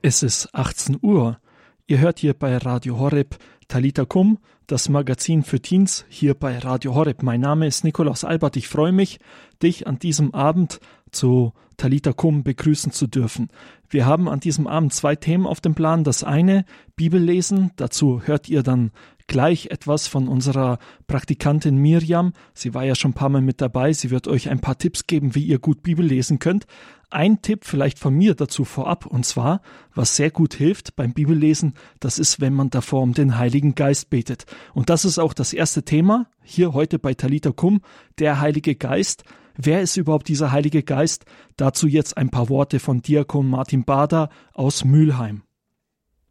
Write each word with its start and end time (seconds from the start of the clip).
Es 0.00 0.22
ist 0.22 0.54
18 0.54 0.98
Uhr. 1.02 1.40
Ihr 1.88 1.98
hört 1.98 2.20
hier 2.20 2.32
bei 2.32 2.56
Radio 2.56 2.98
Horeb 2.98 3.36
Talita 3.66 4.04
Kum, 4.04 4.38
das 4.68 4.88
Magazin 4.88 5.42
für 5.42 5.60
Teens 5.60 6.04
hier 6.08 6.34
bei 6.34 6.56
Radio 6.58 6.94
Horeb. 6.94 7.24
Mein 7.24 7.40
Name 7.40 7.66
ist 7.66 7.82
Nikolaus 7.82 8.22
Albert. 8.22 8.56
Ich 8.56 8.68
freue 8.68 8.92
mich, 8.92 9.18
dich 9.60 9.88
an 9.88 9.98
diesem 9.98 10.34
Abend 10.34 10.78
zu 11.10 11.52
Talita 11.76 12.12
Kum 12.12 12.42
begrüßen 12.42 12.92
zu 12.92 13.06
dürfen. 13.06 13.48
Wir 13.88 14.04
haben 14.04 14.28
an 14.28 14.40
diesem 14.40 14.66
Abend 14.66 14.92
zwei 14.92 15.16
Themen 15.16 15.46
auf 15.46 15.60
dem 15.60 15.74
Plan. 15.74 16.04
Das 16.04 16.24
eine, 16.24 16.64
Bibellesen. 16.96 17.70
Dazu 17.76 18.22
hört 18.24 18.48
ihr 18.48 18.62
dann 18.62 18.90
gleich 19.28 19.66
etwas 19.66 20.08
von 20.08 20.26
unserer 20.26 20.78
Praktikantin 21.06 21.76
Miriam. 21.76 22.32
Sie 22.54 22.74
war 22.74 22.84
ja 22.84 22.94
schon 22.94 23.12
ein 23.12 23.14
paar 23.14 23.28
Mal 23.28 23.42
mit 23.42 23.60
dabei. 23.60 23.92
Sie 23.92 24.10
wird 24.10 24.26
euch 24.26 24.48
ein 24.48 24.60
paar 24.60 24.76
Tipps 24.76 25.06
geben, 25.06 25.34
wie 25.34 25.44
ihr 25.44 25.58
gut 25.58 25.82
Bibel 25.82 26.04
lesen 26.04 26.38
könnt. 26.38 26.66
Ein 27.10 27.40
Tipp 27.40 27.64
vielleicht 27.64 27.98
von 27.98 28.14
mir 28.14 28.34
dazu 28.34 28.64
vorab, 28.64 29.06
und 29.06 29.24
zwar, 29.24 29.62
was 29.94 30.16
sehr 30.16 30.30
gut 30.30 30.52
hilft 30.52 30.94
beim 30.94 31.14
Bibellesen, 31.14 31.72
das 32.00 32.18
ist, 32.18 32.38
wenn 32.38 32.52
man 32.52 32.68
davor 32.68 33.00
um 33.00 33.14
den 33.14 33.38
Heiligen 33.38 33.74
Geist 33.74 34.10
betet. 34.10 34.44
Und 34.74 34.90
das 34.90 35.06
ist 35.06 35.18
auch 35.18 35.32
das 35.32 35.54
erste 35.54 35.84
Thema 35.84 36.26
hier 36.42 36.74
heute 36.74 36.98
bei 36.98 37.14
Talita 37.14 37.50
Kum, 37.50 37.80
der 38.18 38.40
Heilige 38.40 38.74
Geist. 38.74 39.24
Wer 39.60 39.82
ist 39.82 39.96
überhaupt 39.96 40.28
dieser 40.28 40.52
Heilige 40.52 40.84
Geist? 40.84 41.24
Dazu 41.56 41.88
jetzt 41.88 42.16
ein 42.16 42.30
paar 42.30 42.48
Worte 42.48 42.78
von 42.78 43.02
Diakon 43.02 43.50
Martin 43.50 43.84
Bader 43.84 44.30
aus 44.54 44.84
Mülheim. 44.84 45.42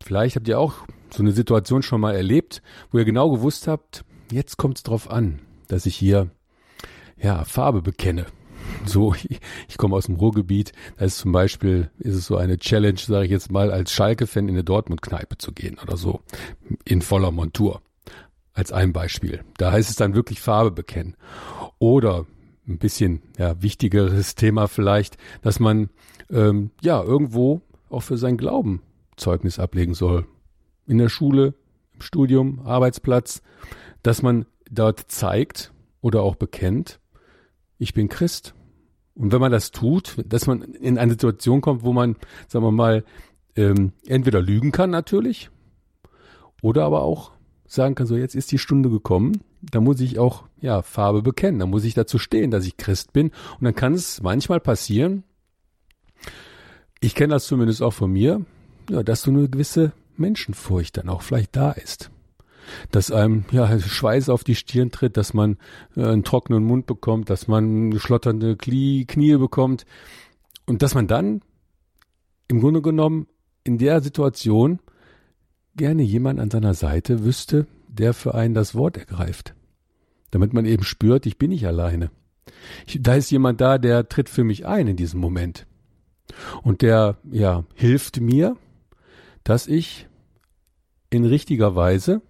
Vielleicht 0.02 0.38
habt 0.38 0.48
ihr 0.48 0.58
auch 0.58 0.76
so 1.09 1.23
eine 1.23 1.34
Situation 1.34 1.84
schon 1.84 2.00
mal 2.00 2.16
erlebt, 2.16 2.62
wo 2.90 3.00
ihr 3.00 3.03
genau 3.03 3.30
gewusst 3.30 3.67
habt, 3.67 4.05
jetzt 4.31 4.55
kommt 4.55 4.77
es 4.77 4.84
drauf 4.84 5.12
an, 5.12 5.40
dass 5.67 5.86
ich 5.86 5.98
hier 5.98 6.30
ja 7.17 7.44
Farbe 7.44 7.81
bekenne 7.81 8.27
so, 8.86 9.13
ich, 9.13 9.41
ich 9.67 9.78
komme 9.78 9.98
aus 9.98 10.05
dem 10.05 10.16
Ruhrgebiet, 10.16 10.72
da 10.98 11.03
ist 11.03 11.17
zum 11.17 11.34
Beispiel, 11.34 11.91
ist 12.00 12.16
es 12.16 12.28
so 12.28 12.38
eine 12.38 12.58
Challenge, 12.58 13.00
sage 13.00 13.25
ich 13.25 13.31
jetzt 13.31 13.52
mal, 13.52 13.72
als 13.72 13.91
Schalke-Fan 13.91 14.48
in 14.48 14.55
eine 14.55 14.64
Dortmund-Kneipe 14.64 15.38
zu 15.38 15.52
gehen 15.52 15.78
oder 15.81 15.98
so, 15.98 16.22
in 16.86 17.02
voller 17.02 17.31
Montur. 17.31 17.81
Als 18.53 18.72
ein 18.72 18.91
Beispiel. 18.94 19.44
Da 19.58 19.72
heißt 19.72 19.89
es 19.89 19.97
dann 19.97 20.16
wirklich 20.16 20.41
Farbe 20.41 20.72
bekennen. 20.72 21.16
Oder 21.78 22.25
ein 22.68 22.78
bisschen 22.78 23.22
ja, 23.38 23.62
wichtigeres 23.62 24.36
Thema 24.36 24.68
vielleicht, 24.68 25.18
dass 25.42 25.60
man 25.60 25.90
ähm, 26.30 26.72
ja 26.82 27.02
irgendwo 27.02 27.62
auch 27.90 28.02
für 28.02 28.18
sein 28.18 28.38
Glauben 28.38 28.82
Zeugnis 29.16 29.59
ablegen 29.59 29.94
soll. 29.94 30.26
In 30.86 30.98
der 30.98 31.09
Schule, 31.09 31.54
im 31.94 32.02
Studium, 32.02 32.62
Arbeitsplatz, 32.66 33.42
dass 34.04 34.22
man 34.22 34.46
dort 34.70 35.12
zeigt 35.12 35.74
oder 36.02 36.22
auch 36.22 36.36
bekennt, 36.36 37.00
ich 37.78 37.94
bin 37.94 38.09
Christ. 38.09 38.54
Und 39.16 39.31
wenn 39.31 39.42
man 39.42 39.52
das 39.52 39.72
tut, 39.72 40.24
dass 40.26 40.46
man 40.46 40.62
in 40.62 40.98
eine 40.98 41.14
Situation 41.14 41.62
kommt, 41.62 41.84
wo 41.84 41.94
man, 41.94 42.16
sagen 42.48 42.66
wir 42.66 42.72
mal, 42.72 43.04
ähm, 43.56 43.94
entweder 44.06 44.42
lügen 44.42 44.72
kann 44.72 44.92
natürlich 44.92 45.50
oder 46.62 46.86
aber 46.86 47.02
auch 47.02 47.31
sagen 47.66 47.96
kann, 47.96 48.08
so 48.08 48.16
jetzt 48.16 48.36
ist 48.36 48.52
die 48.52 48.59
Stunde 48.59 48.90
gekommen, 48.90 49.42
da 49.61 49.80
muss 49.81 50.00
ich 50.00 50.19
auch 50.19 50.44
ja 50.59 50.81
Farbe 50.81 51.22
bekennen, 51.22 51.59
da 51.59 51.66
muss 51.66 51.83
ich 51.83 51.94
dazu 51.94 52.17
stehen, 52.19 52.52
dass 52.52 52.66
ich 52.66 52.77
Christ 52.77 53.13
bin. 53.13 53.27
Und 53.59 53.63
dann 53.63 53.75
kann 53.75 53.94
es 53.94 54.22
manchmal 54.22 54.59
passieren, 54.59 55.23
ich 57.00 57.16
kenne 57.16 57.33
das 57.33 57.45
zumindest 57.45 57.81
auch 57.81 57.94
von 57.94 58.11
mir, 58.11 58.45
ja, 58.89 59.03
dass 59.03 59.22
so 59.22 59.31
eine 59.31 59.50
gewisse 59.50 59.91
Menschenfurcht 60.16 60.97
dann 60.97 61.09
auch 61.09 61.22
vielleicht 61.22 61.55
da 61.55 61.72
ist. 61.72 62.09
Dass 62.91 63.11
einem 63.11 63.45
ja 63.52 63.80
Schweiß 63.80 64.30
auf 64.30 64.44
die 64.44 64.55
Stirn 64.55 64.91
tritt, 64.91 65.16
dass 65.16 65.33
man 65.33 65.58
äh, 65.95 66.03
einen 66.03 66.23
trockenen 66.23 66.63
Mund 66.63 66.85
bekommt, 66.85 67.30
dass 67.30 67.47
man 67.47 67.97
schlotternde 68.00 68.58
Knie, 68.58 69.05
Knie 69.05 69.38
bekommt. 69.38 69.85
Und 70.66 70.81
dass 70.81 70.95
man 70.95 71.08
dann 71.08 71.41
im 72.50 72.59
Grunde 72.59 72.81
genommen 72.81 73.28
in 73.63 73.78
der 73.78 74.02
Situation 74.02 74.80
gerne 75.75 76.02
jemand 76.02 76.39
an 76.39 76.50
seiner 76.50 76.73
Seite 76.73 77.23
wüsste, 77.23 77.67
der 77.98 78.14
für 78.14 78.36
einen 78.36 78.53
das 78.53 78.76
Wort 78.76 78.98
ergreift, 78.98 79.53
damit 80.31 80.53
man 80.53 80.66
eben 80.66 80.84
spürt, 80.84 81.25
ich 81.25 81.38
bin 81.38 81.50
nicht 81.50 81.68
alleine. 81.68 82.12
Ich, 82.85 83.00
da 83.02 83.16
ist 83.16 83.31
jemand 83.31 83.62
da, 83.62 83.78
der 83.78 84.08
tritt 84.08 84.30
für 84.30 84.44
mich 84.44 84.66
ein 84.66 84.88
in 84.88 84.96
diesem 84.96 85.19
Moment 85.19 85.68
und 86.63 86.81
der 86.81 87.18
ja 87.30 87.63
hilft 87.75 88.19
mir, 88.19 88.56
dass 89.44 89.68
ich 89.68 90.08
in 91.09 91.25
richtiger 91.25 91.75
Weise 91.75 92.22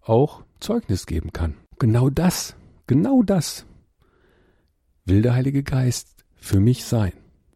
auch 0.00 0.42
Zeugnis 0.60 1.06
geben 1.06 1.32
kann. 1.32 1.54
Genau 1.78 2.08
das, 2.08 2.56
genau 2.86 3.22
das 3.22 3.66
will 5.04 5.22
der 5.22 5.34
Heilige 5.34 5.62
Geist 5.62 6.24
für 6.34 6.60
mich 6.60 6.84
sein. 6.84 7.12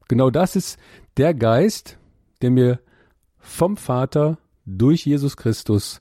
Genau 0.08 0.30
das 0.30 0.56
ist 0.56 0.78
der 1.16 1.34
Geist, 1.34 1.98
der 2.42 2.50
mir 2.50 2.80
vom 3.38 3.76
Vater 3.76 4.38
durch 4.64 5.04
Jesus 5.06 5.36
Christus 5.36 6.00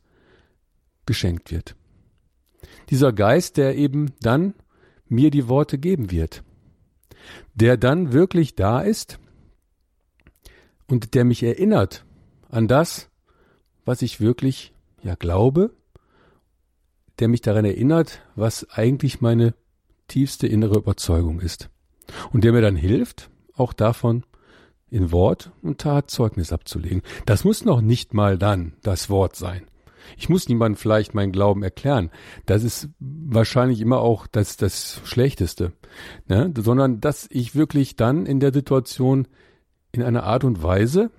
geschenkt 1.09 1.51
wird. 1.51 1.75
Dieser 2.89 3.11
Geist, 3.11 3.57
der 3.57 3.75
eben 3.75 4.13
dann 4.21 4.53
mir 5.07 5.31
die 5.31 5.47
Worte 5.49 5.77
geben 5.77 6.11
wird, 6.11 6.43
der 7.55 7.75
dann 7.75 8.13
wirklich 8.13 8.55
da 8.55 8.79
ist 8.79 9.19
und 10.87 11.15
der 11.15 11.25
mich 11.25 11.43
erinnert 11.43 12.05
an 12.47 12.67
das, 12.67 13.09
was 13.85 14.01
ich 14.01 14.21
wirklich 14.21 14.73
ja 15.03 15.15
glaube 15.15 15.71
der 17.19 17.27
mich 17.27 17.41
daran 17.41 17.65
erinnert, 17.65 18.21
was 18.35 18.69
eigentlich 18.69 19.21
meine 19.21 19.53
tiefste 20.07 20.47
innere 20.47 20.77
Überzeugung 20.77 21.39
ist. 21.39 21.69
Und 22.31 22.43
der 22.43 22.53
mir 22.53 22.61
dann 22.61 22.75
hilft, 22.75 23.29
auch 23.55 23.73
davon 23.73 24.23
in 24.89 25.11
Wort 25.11 25.51
und 25.61 25.79
Tat 25.79 26.09
Zeugnis 26.09 26.51
abzulegen. 26.51 27.03
Das 27.25 27.43
muss 27.43 27.63
noch 27.63 27.81
nicht 27.81 28.13
mal 28.13 28.37
dann 28.37 28.73
das 28.81 29.09
Wort 29.09 29.35
sein. 29.35 29.67
Ich 30.17 30.29
muss 30.29 30.49
niemandem 30.49 30.77
vielleicht 30.77 31.13
meinen 31.13 31.31
Glauben 31.31 31.63
erklären. 31.63 32.11
Das 32.45 32.63
ist 32.63 32.89
wahrscheinlich 32.99 33.81
immer 33.81 33.99
auch 33.99 34.27
das, 34.27 34.57
das 34.57 35.01
Schlechteste. 35.03 35.73
Ne? 36.27 36.53
Sondern 36.57 37.01
dass 37.01 37.27
ich 37.29 37.55
wirklich 37.55 37.95
dann 37.95 38.25
in 38.25 38.39
der 38.39 38.53
Situation 38.53 39.27
in 39.91 40.03
einer 40.03 40.23
Art 40.23 40.43
und 40.43 40.61
Weise 40.61 41.11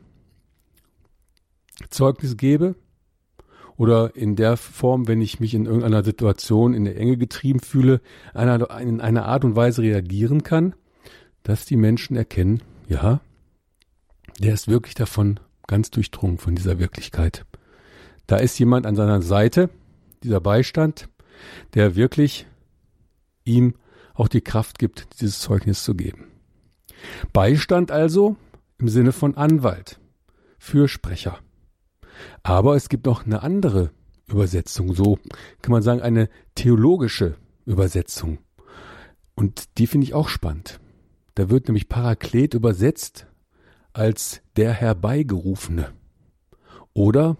Zeugnis 1.89 2.37
gebe, 2.37 2.77
oder 3.81 4.15
in 4.15 4.37
der 4.37 4.59
Form, 4.59 5.09
wenn 5.09 5.23
ich 5.23 5.41
mich 5.41 5.55
in 5.55 5.65
irgendeiner 5.65 6.05
Situation 6.05 6.75
in 6.75 6.85
der 6.85 6.99
Enge 6.99 7.17
getrieben 7.17 7.61
fühle, 7.61 8.03
in 8.35 9.01
einer 9.01 9.25
Art 9.25 9.43
und 9.43 9.57
Weise 9.57 9.81
reagieren 9.81 10.43
kann, 10.43 10.75
dass 11.45 11.65
die 11.65 11.79
Menschen 11.79 12.15
erkennen, 12.15 12.63
ja, 12.89 13.23
der 14.39 14.53
ist 14.53 14.69
wirklich 14.69 14.95
davon 14.95 15.41
ganz 15.67 15.91
durchdrungen 15.91 16.37
von 16.37 16.55
dieser 16.55 16.79
Wirklichkeit. 16.79 17.47
Da 18.31 18.37
ist 18.37 18.61
jemand 18.61 18.87
an 18.87 18.95
seiner 18.95 19.23
Seite, 19.23 19.71
dieser 20.23 20.41
Beistand, 20.41 21.09
der 21.75 21.97
wirklich 21.97 22.47
ihm 23.43 23.75
auch 24.15 24.29
die 24.29 24.41
Kraft 24.41 24.79
gibt, 24.79 25.21
dieses 25.21 25.41
Zeugnis 25.41 25.83
zu 25.83 25.97
geben. 25.97 26.29
Beistand 27.33 27.91
also 27.91 28.37
im 28.79 28.89
Sinne 28.89 29.11
von 29.11 29.37
Anwalt, 29.37 29.99
Fürsprecher. 30.61 31.41
Aber 32.45 32.77
es 32.77 32.89
gibt 32.89 33.07
noch 33.07 33.27
eine 33.27 33.43
andere 33.43 33.91
Übersetzung, 34.29 34.95
so 34.95 35.19
kann 35.61 35.73
man 35.73 35.83
sagen, 35.83 36.01
eine 36.01 36.29
theologische 36.55 37.35
Übersetzung. 37.67 38.39
Und 39.35 39.77
die 39.77 39.89
finde 39.89 40.05
ich 40.05 40.15
auch 40.15 40.29
spannend. 40.29 40.79
Da 41.35 41.51
wird 41.51 41.67
nämlich 41.67 41.89
Paraklet 41.89 42.55
übersetzt 42.55 43.27
als 43.93 44.41
der 44.55 44.73
Herbeigerufene. 44.73 45.91
Oder, 46.95 47.37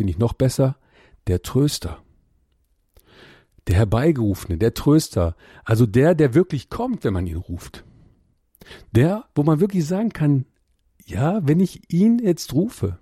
finde 0.00 0.12
ich 0.12 0.18
noch 0.18 0.32
besser, 0.32 0.78
der 1.26 1.42
Tröster. 1.42 2.02
Der 3.66 3.76
Herbeigerufene, 3.76 4.56
der 4.56 4.72
Tröster, 4.72 5.36
also 5.62 5.84
der, 5.84 6.14
der 6.14 6.32
wirklich 6.32 6.70
kommt, 6.70 7.04
wenn 7.04 7.12
man 7.12 7.26
ihn 7.26 7.36
ruft. 7.36 7.84
Der, 8.92 9.26
wo 9.34 9.42
man 9.42 9.60
wirklich 9.60 9.84
sagen 9.86 10.08
kann, 10.08 10.46
ja, 11.04 11.46
wenn 11.46 11.60
ich 11.60 11.92
ihn 11.92 12.18
jetzt 12.18 12.54
rufe, 12.54 12.98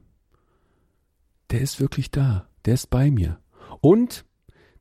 der 1.51 1.61
ist 1.61 1.79
wirklich 1.79 2.11
da, 2.11 2.49
der 2.65 2.75
ist 2.75 2.91
bei 2.91 3.13
mir. 3.13 3.39
Und 3.81 4.25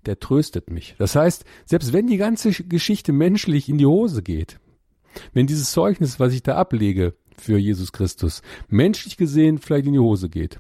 der 0.08 0.20
tröstet 0.20 0.72
mich. 0.72 0.96
Das 0.98 1.16
heißt, 1.16 1.46
selbst 1.68 1.94
wenn 1.94 2.08
die 2.08 2.18
ganze 2.18 2.50
Geschichte 2.50 3.12
menschlich 3.12 3.70
in 3.70 3.78
die 3.78 3.86
Hose 3.86 4.24
geht, 4.24 4.60
wenn 5.34 5.46
dieses 5.46 5.70
Zeugnis, 5.70 6.20
was 6.20 6.34
ich 6.34 6.42
da 6.42 6.56
ablege 6.56 7.14
für 7.38 7.60
Jesus 7.60 7.92
Christus, 7.92 8.42
menschlich 8.70 9.18
gesehen 9.18 9.60
vielleicht 9.60 9.86
in 9.86 9.94
die 9.94 10.00
Hose 10.00 10.30
geht, 10.30 10.60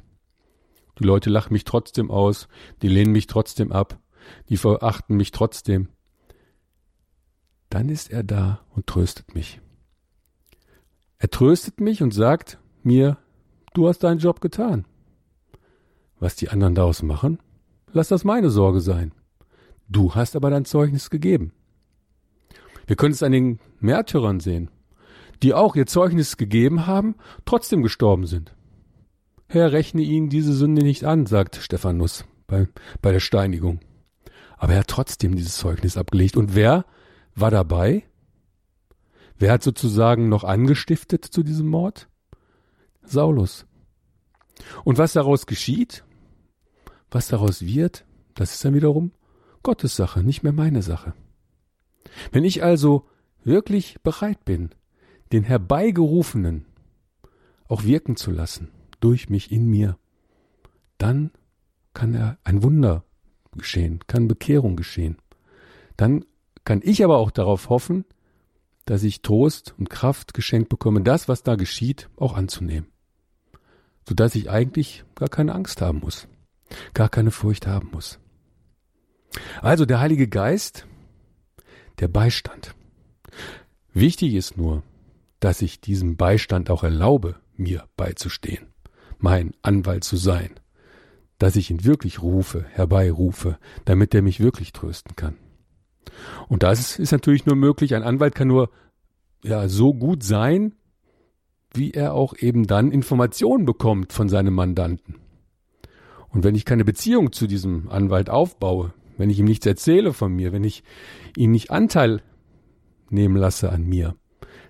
die 0.99 1.03
Leute 1.03 1.29
lachen 1.29 1.53
mich 1.53 1.63
trotzdem 1.63 2.11
aus, 2.11 2.47
die 2.81 2.87
lehnen 2.87 3.11
mich 3.11 3.27
trotzdem 3.27 3.71
ab, 3.71 3.99
die 4.49 4.57
verachten 4.57 5.15
mich 5.15 5.31
trotzdem, 5.31 5.89
dann 7.69 7.89
ist 7.89 8.11
er 8.11 8.23
da 8.23 8.61
und 8.75 8.87
tröstet 8.87 9.35
mich. 9.35 9.61
Er 11.19 11.29
tröstet 11.29 11.79
mich 11.79 12.01
und 12.01 12.13
sagt 12.13 12.59
mir, 12.83 13.17
du 13.73 13.87
hast 13.87 13.99
deinen 13.99 14.19
Job 14.19 14.41
getan. 14.41 14.85
Was 16.19 16.35
die 16.35 16.49
anderen 16.49 16.75
daraus 16.75 17.03
machen, 17.03 17.39
lass 17.91 18.07
das 18.07 18.23
meine 18.23 18.49
Sorge 18.49 18.81
sein. 18.81 19.11
Du 19.89 20.15
hast 20.15 20.35
aber 20.35 20.49
dein 20.49 20.65
Zeugnis 20.65 21.09
gegeben. 21.09 21.53
Wir 22.85 22.95
können 22.95 23.13
es 23.13 23.23
an 23.23 23.31
den 23.31 23.59
Märtyrern 23.79 24.39
sehen, 24.39 24.69
die 25.43 25.53
auch 25.53 25.75
ihr 25.75 25.85
Zeugnis 25.85 26.37
gegeben 26.37 26.87
haben, 26.87 27.15
trotzdem 27.45 27.83
gestorben 27.83 28.25
sind. 28.25 28.55
Herr, 29.47 29.71
rechne 29.71 30.01
ihnen 30.01 30.29
diese 30.29 30.53
Sünde 30.53 30.83
nicht 30.83 31.05
an, 31.05 31.25
sagt 31.25 31.55
Stephanus 31.55 32.25
bei, 32.47 32.67
bei 33.01 33.11
der 33.13 33.21
Steinigung. 33.21 33.79
Aber 34.57 34.73
er 34.73 34.79
hat 34.79 34.87
trotzdem 34.87 35.35
dieses 35.35 35.57
Zeugnis 35.57 35.97
abgelegt. 35.97 36.35
Und 36.35 36.53
wer 36.53 36.85
war 37.35 37.51
dabei? 37.51 38.03
Wer 39.37 39.51
hat 39.51 39.63
sozusagen 39.63 40.27
noch 40.29 40.43
angestiftet 40.43 41.23
zu 41.23 41.43
diesem 41.43 41.67
Mord? 41.67 42.09
Saulus. 43.03 43.65
Und 44.83 44.97
was 44.97 45.13
daraus 45.13 45.45
geschieht, 45.45 46.03
was 47.09 47.27
daraus 47.27 47.61
wird, 47.61 48.03
das 48.33 48.53
ist 48.53 48.65
dann 48.65 48.73
wiederum 48.73 49.11
Gottes 49.63 49.95
Sache, 49.95 50.23
nicht 50.23 50.43
mehr 50.43 50.53
meine 50.53 50.81
Sache. 50.81 51.13
Wenn 52.31 52.43
ich 52.43 52.63
also 52.63 53.07
wirklich 53.43 53.97
bereit 54.01 54.43
bin, 54.43 54.71
den 55.31 55.43
Herbeigerufenen 55.43 56.65
auch 57.67 57.83
wirken 57.83 58.15
zu 58.15 58.31
lassen, 58.31 58.71
durch 58.99 59.29
mich 59.29 59.51
in 59.51 59.67
mir, 59.67 59.97
dann 60.97 61.31
kann 61.93 62.13
er 62.13 62.37
ein 62.43 62.63
Wunder 62.63 63.03
geschehen, 63.55 63.99
kann 64.07 64.27
Bekehrung 64.27 64.75
geschehen. 64.75 65.17
Dann 65.95 66.25
kann 66.63 66.81
ich 66.83 67.03
aber 67.03 67.17
auch 67.17 67.31
darauf 67.31 67.69
hoffen, 67.69 68.05
dass 68.85 69.03
ich 69.03 69.21
Trost 69.21 69.75
und 69.77 69.89
Kraft 69.89 70.33
geschenkt 70.33 70.69
bekomme, 70.69 71.01
das, 71.01 71.27
was 71.27 71.43
da 71.43 71.55
geschieht, 71.55 72.09
auch 72.17 72.35
anzunehmen. 72.35 72.89
Sodass 74.07 74.35
ich 74.35 74.49
eigentlich 74.49 75.03
gar 75.15 75.27
keine 75.27 75.53
Angst 75.53 75.81
haben 75.81 75.99
muss, 75.99 76.27
gar 76.93 77.09
keine 77.09 77.31
Furcht 77.31 77.67
haben 77.67 77.89
muss. 77.91 78.19
Also 79.61 79.85
der 79.85 79.99
Heilige 79.99 80.27
Geist, 80.27 80.87
der 81.99 82.07
Beistand. 82.07 82.75
Wichtig 83.93 84.35
ist 84.35 84.57
nur, 84.57 84.83
dass 85.39 85.61
ich 85.61 85.81
diesem 85.81 86.15
Beistand 86.15 86.69
auch 86.69 86.83
erlaube, 86.83 87.35
mir 87.55 87.87
beizustehen, 87.97 88.67
mein 89.19 89.53
Anwalt 89.61 90.03
zu 90.03 90.17
sein, 90.17 90.51
dass 91.39 91.55
ich 91.55 91.69
ihn 91.69 91.83
wirklich 91.83 92.21
rufe, 92.21 92.65
herbeirufe, 92.69 93.57
damit 93.85 94.13
er 94.15 94.21
mich 94.21 94.39
wirklich 94.39 94.73
trösten 94.73 95.15
kann. 95.15 95.37
Und 96.47 96.63
das 96.63 96.99
ist 96.99 97.11
natürlich 97.11 97.45
nur 97.45 97.55
möglich. 97.55 97.95
Ein 97.95 98.03
Anwalt 98.03 98.35
kann 98.35 98.47
nur 98.47 98.69
ja 99.43 99.67
so 99.67 99.93
gut 99.93 100.23
sein, 100.23 100.73
wie 101.73 101.91
er 101.91 102.13
auch 102.13 102.35
eben 102.37 102.65
dann 102.65 102.91
Informationen 102.91 103.65
bekommt 103.65 104.13
von 104.13 104.29
seinem 104.29 104.53
Mandanten. 104.53 105.15
Und 106.29 106.43
wenn 106.43 106.55
ich 106.55 106.65
keine 106.65 106.85
Beziehung 106.85 107.31
zu 107.31 107.47
diesem 107.47 107.89
Anwalt 107.89 108.29
aufbaue, 108.29 108.93
wenn 109.17 109.29
ich 109.29 109.39
ihm 109.39 109.45
nichts 109.45 109.65
erzähle 109.65 110.13
von 110.13 110.33
mir, 110.33 110.51
wenn 110.51 110.63
ich 110.63 110.83
ihm 111.35 111.51
nicht 111.51 111.71
Anteil 111.71 112.21
nehmen 113.09 113.35
lasse 113.35 113.71
an 113.71 113.83
mir, 113.83 114.15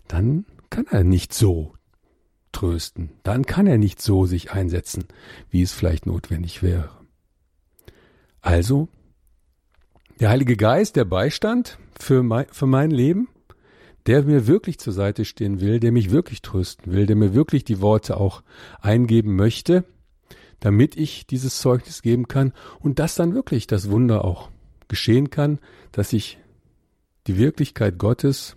dann 0.07 0.45
kann 0.69 0.85
er 0.89 1.03
nicht 1.03 1.33
so 1.33 1.73
trösten, 2.57 3.11
dann 3.21 3.45
kann 3.45 3.67
er 3.67 3.77
nicht 3.77 4.01
so 4.01 4.25
sich 4.25 4.51
einsetzen, 4.51 5.05
wie 5.51 5.61
es 5.61 5.73
vielleicht 5.73 6.07
notwendig 6.07 6.63
wäre. 6.63 6.89
Also 8.41 8.87
der 10.19 10.29
Heilige 10.29 10.57
Geist, 10.57 10.95
der 10.95 11.05
Beistand 11.05 11.77
für 11.99 12.23
mein, 12.23 12.47
für 12.51 12.65
mein 12.65 12.89
Leben, 12.89 13.27
der 14.07 14.23
mir 14.23 14.47
wirklich 14.47 14.79
zur 14.79 14.91
Seite 14.91 15.23
stehen 15.23 15.61
will, 15.61 15.79
der 15.79 15.91
mich 15.91 16.09
wirklich 16.09 16.41
trösten 16.41 16.93
will, 16.93 17.05
der 17.05 17.15
mir 17.15 17.35
wirklich 17.35 17.63
die 17.63 17.79
Worte 17.79 18.17
auch 18.17 18.41
eingeben 18.81 19.35
möchte, 19.35 19.83
damit 20.59 20.97
ich 20.97 21.27
dieses 21.27 21.59
Zeugnis 21.59 22.01
geben 22.01 22.27
kann 22.27 22.53
und 22.79 22.97
dass 22.97 23.13
dann 23.13 23.35
wirklich 23.35 23.67
das 23.67 23.91
Wunder 23.91 24.25
auch 24.25 24.49
geschehen 24.87 25.29
kann, 25.29 25.59
dass 25.91 26.11
ich 26.11 26.39
die 27.27 27.37
Wirklichkeit 27.37 27.99
Gottes 27.99 28.55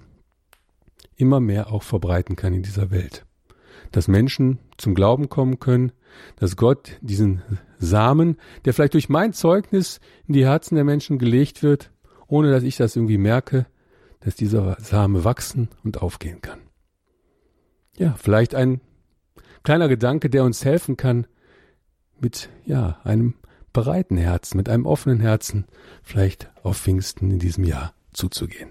immer 1.17 1.41
mehr 1.41 1.71
auch 1.71 1.83
verbreiten 1.83 2.35
kann 2.35 2.55
in 2.55 2.63
dieser 2.63 2.91
Welt. 2.91 3.27
Dass 3.93 4.09
Menschen 4.09 4.59
zum 4.77 4.95
Glauben 4.95 5.29
kommen 5.29 5.59
können, 5.59 5.93
dass 6.37 6.57
Gott 6.57 6.99
diesen 7.01 7.43
Samen, 7.79 8.37
der 8.65 8.75
vielleicht 8.75 8.95
durch 8.95 9.09
mein 9.09 9.33
Zeugnis 9.33 10.01
in 10.27 10.35
die 10.35 10.45
Herzen 10.45 10.75
der 10.75 10.85
Menschen 10.85 11.19
gelegt 11.19 11.63
wird, 11.63 11.91
ohne 12.27 12.51
dass 12.51 12.63
ich 12.63 12.77
das 12.77 12.97
irgendwie 12.97 13.19
merke, 13.19 13.67
dass 14.21 14.35
dieser 14.35 14.77
Same 14.81 15.25
wachsen 15.25 15.69
und 15.83 16.03
aufgehen 16.03 16.41
kann. 16.41 16.61
Ja, 17.97 18.15
vielleicht 18.19 18.55
ein 18.55 18.81
kleiner 19.63 19.89
Gedanke, 19.89 20.31
der 20.31 20.45
uns 20.45 20.65
helfen 20.65 20.97
kann, 20.97 21.27
mit, 22.21 22.51
ja, 22.65 23.01
einem 23.03 23.35
bereiten 23.73 24.17
Herzen, 24.17 24.57
mit 24.57 24.69
einem 24.69 24.87
offenen 24.87 25.21
Herzen, 25.21 25.67
vielleicht 26.03 26.51
auf 26.63 26.79
Pfingsten 26.79 27.31
in 27.31 27.39
diesem 27.39 27.65
Jahr 27.65 27.95
zuzugehen. 28.13 28.71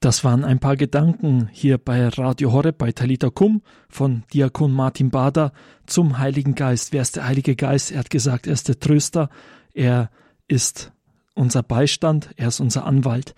Das 0.00 0.24
waren 0.24 0.44
ein 0.44 0.58
paar 0.58 0.76
Gedanken 0.76 1.48
hier 1.52 1.78
bei 1.78 2.08
Radio 2.08 2.52
Horeb 2.52 2.76
bei 2.76 2.92
Talita 2.92 3.30
Kum 3.30 3.62
von 3.88 4.24
Diakon 4.32 4.70
Martin 4.70 5.10
Bader 5.10 5.52
zum 5.86 6.18
Heiligen 6.18 6.54
Geist. 6.54 6.92
Wer 6.92 7.00
ist 7.00 7.16
der 7.16 7.26
Heilige 7.26 7.56
Geist? 7.56 7.92
Er 7.92 8.00
hat 8.00 8.10
gesagt, 8.10 8.46
er 8.46 8.52
ist 8.52 8.68
der 8.68 8.78
Tröster, 8.78 9.30
er 9.72 10.10
ist 10.48 10.92
unser 11.34 11.62
Beistand, 11.62 12.30
er 12.36 12.48
ist 12.48 12.60
unser 12.60 12.84
Anwalt. 12.84 13.34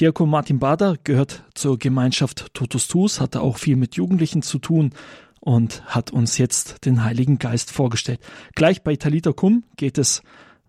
Diakon 0.00 0.28
Martin 0.28 0.58
Bader 0.58 0.96
gehört 1.04 1.44
zur 1.54 1.78
Gemeinschaft 1.78 2.54
Totus 2.54 2.88
Tus, 2.88 3.20
hatte 3.20 3.40
auch 3.40 3.58
viel 3.58 3.76
mit 3.76 3.94
Jugendlichen 3.94 4.42
zu 4.42 4.58
tun 4.58 4.90
und 5.38 5.84
hat 5.86 6.10
uns 6.10 6.38
jetzt 6.38 6.84
den 6.86 7.04
Heiligen 7.04 7.38
Geist 7.38 7.70
vorgestellt. 7.70 8.20
Gleich 8.56 8.82
bei 8.82 8.96
Talita 8.96 9.32
Kum 9.32 9.62
geht 9.76 9.96
es 9.96 10.22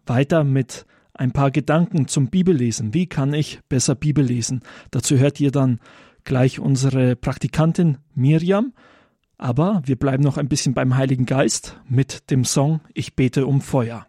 weiter 0.05 0.43
mit 0.43 0.85
ein 1.21 1.31
paar 1.31 1.51
Gedanken 1.51 2.07
zum 2.07 2.29
Bibellesen. 2.29 2.95
Wie 2.95 3.05
kann 3.05 3.31
ich 3.31 3.59
besser 3.69 3.93
Bibel 3.93 4.25
lesen? 4.25 4.61
Dazu 4.89 5.19
hört 5.19 5.39
ihr 5.39 5.51
dann 5.51 5.79
gleich 6.23 6.59
unsere 6.59 7.15
Praktikantin 7.15 7.99
Miriam. 8.15 8.73
Aber 9.37 9.83
wir 9.85 9.97
bleiben 9.97 10.23
noch 10.23 10.37
ein 10.37 10.49
bisschen 10.49 10.73
beim 10.73 10.97
Heiligen 10.97 11.27
Geist 11.27 11.79
mit 11.87 12.31
dem 12.31 12.43
Song 12.43 12.81
Ich 12.95 13.15
bete 13.15 13.45
um 13.45 13.61
Feuer. 13.61 14.07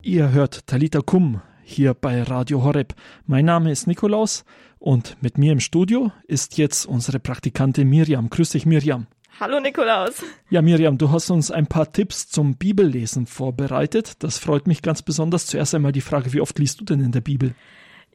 Ihr 0.00 0.32
hört 0.32 0.66
Talita 0.66 1.00
Kum 1.00 1.42
hier 1.62 1.94
bei 1.94 2.22
Radio 2.22 2.62
Horeb. 2.62 2.94
Mein 3.26 3.44
Name 3.44 3.70
ist 3.70 3.86
Nikolaus 3.86 4.44
und 4.78 5.16
mit 5.20 5.38
mir 5.38 5.52
im 5.52 5.60
Studio 5.60 6.12
ist 6.26 6.58
jetzt 6.58 6.86
unsere 6.86 7.20
Praktikantin 7.20 7.88
Miriam. 7.88 8.30
Grüß 8.30 8.50
dich, 8.50 8.66
Miriam. 8.66 9.06
Hallo 9.40 9.60
Nikolaus. 9.60 10.22
Ja, 10.50 10.62
Miriam, 10.62 10.98
du 10.98 11.10
hast 11.10 11.30
uns 11.30 11.50
ein 11.50 11.66
paar 11.66 11.90
Tipps 11.90 12.28
zum 12.28 12.56
Bibellesen 12.56 13.26
vorbereitet. 13.26 14.14
Das 14.18 14.38
freut 14.38 14.66
mich 14.66 14.82
ganz 14.82 15.02
besonders. 15.02 15.46
Zuerst 15.46 15.74
einmal 15.74 15.92
die 15.92 16.00
Frage, 16.00 16.32
wie 16.32 16.40
oft 16.40 16.58
liest 16.58 16.80
du 16.80 16.84
denn 16.84 17.00
in 17.00 17.12
der 17.12 17.22
Bibel? 17.22 17.54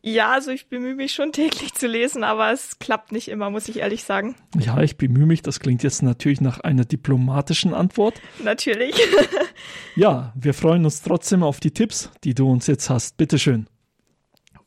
Ja, 0.01 0.31
also 0.31 0.51
ich 0.51 0.69
bemühe 0.69 0.95
mich 0.95 1.13
schon 1.13 1.31
täglich 1.31 1.73
zu 1.73 1.87
lesen, 1.87 2.23
aber 2.23 2.51
es 2.51 2.79
klappt 2.79 3.11
nicht 3.11 3.27
immer, 3.27 3.49
muss 3.49 3.67
ich 3.67 3.79
ehrlich 3.79 4.03
sagen. 4.03 4.35
Ja, 4.57 4.81
ich 4.81 4.97
bemühe 4.97 5.25
mich. 5.25 5.41
Das 5.41 5.59
klingt 5.59 5.83
jetzt 5.83 6.01
natürlich 6.01 6.39
nach 6.39 6.59
einer 6.59 6.85
diplomatischen 6.85 7.73
Antwort. 7.73 8.21
Natürlich. 8.39 8.95
ja, 9.95 10.33
wir 10.35 10.53
freuen 10.53 10.85
uns 10.85 11.01
trotzdem 11.01 11.43
auf 11.43 11.59
die 11.59 11.71
Tipps, 11.71 12.11
die 12.23 12.35
du 12.35 12.49
uns 12.49 12.67
jetzt 12.67 12.89
hast. 12.89 13.17
Bitteschön. 13.17 13.67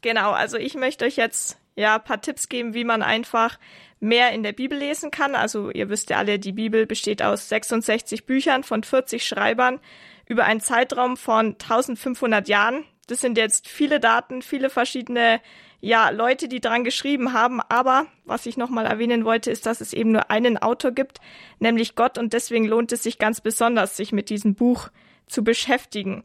Genau, 0.02 0.32
also 0.32 0.56
ich 0.56 0.74
möchte 0.74 1.04
euch 1.04 1.16
jetzt 1.16 1.58
ja 1.76 1.96
ein 1.96 2.04
paar 2.04 2.20
Tipps 2.20 2.48
geben, 2.48 2.74
wie 2.74 2.84
man 2.84 3.02
einfach 3.02 3.58
mehr 4.00 4.32
in 4.32 4.42
der 4.42 4.52
Bibel 4.52 4.78
lesen 4.78 5.10
kann. 5.10 5.34
Also 5.34 5.70
ihr 5.70 5.88
wisst 5.88 6.10
ja 6.10 6.18
alle, 6.18 6.38
die 6.38 6.52
Bibel 6.52 6.86
besteht 6.86 7.22
aus 7.22 7.48
66 7.48 8.26
Büchern 8.26 8.64
von 8.64 8.82
40 8.82 9.26
Schreibern 9.26 9.78
über 10.26 10.44
einen 10.44 10.60
Zeitraum 10.60 11.16
von 11.16 11.56
1500 11.58 12.48
Jahren. 12.48 12.84
Das 13.10 13.20
sind 13.20 13.36
jetzt 13.36 13.66
viele 13.66 13.98
Daten, 13.98 14.40
viele 14.40 14.70
verschiedene 14.70 15.40
ja, 15.80 16.10
Leute, 16.10 16.46
die 16.46 16.60
dran 16.60 16.84
geschrieben 16.84 17.32
haben. 17.32 17.60
Aber 17.60 18.06
was 18.24 18.46
ich 18.46 18.56
nochmal 18.56 18.86
erwähnen 18.86 19.24
wollte, 19.24 19.50
ist, 19.50 19.66
dass 19.66 19.80
es 19.80 19.92
eben 19.92 20.12
nur 20.12 20.30
einen 20.30 20.58
Autor 20.58 20.92
gibt, 20.92 21.18
nämlich 21.58 21.96
Gott. 21.96 22.18
Und 22.18 22.32
deswegen 22.34 22.66
lohnt 22.66 22.92
es 22.92 23.02
sich 23.02 23.18
ganz 23.18 23.40
besonders, 23.40 23.96
sich 23.96 24.12
mit 24.12 24.30
diesem 24.30 24.54
Buch 24.54 24.90
zu 25.26 25.42
beschäftigen. 25.42 26.22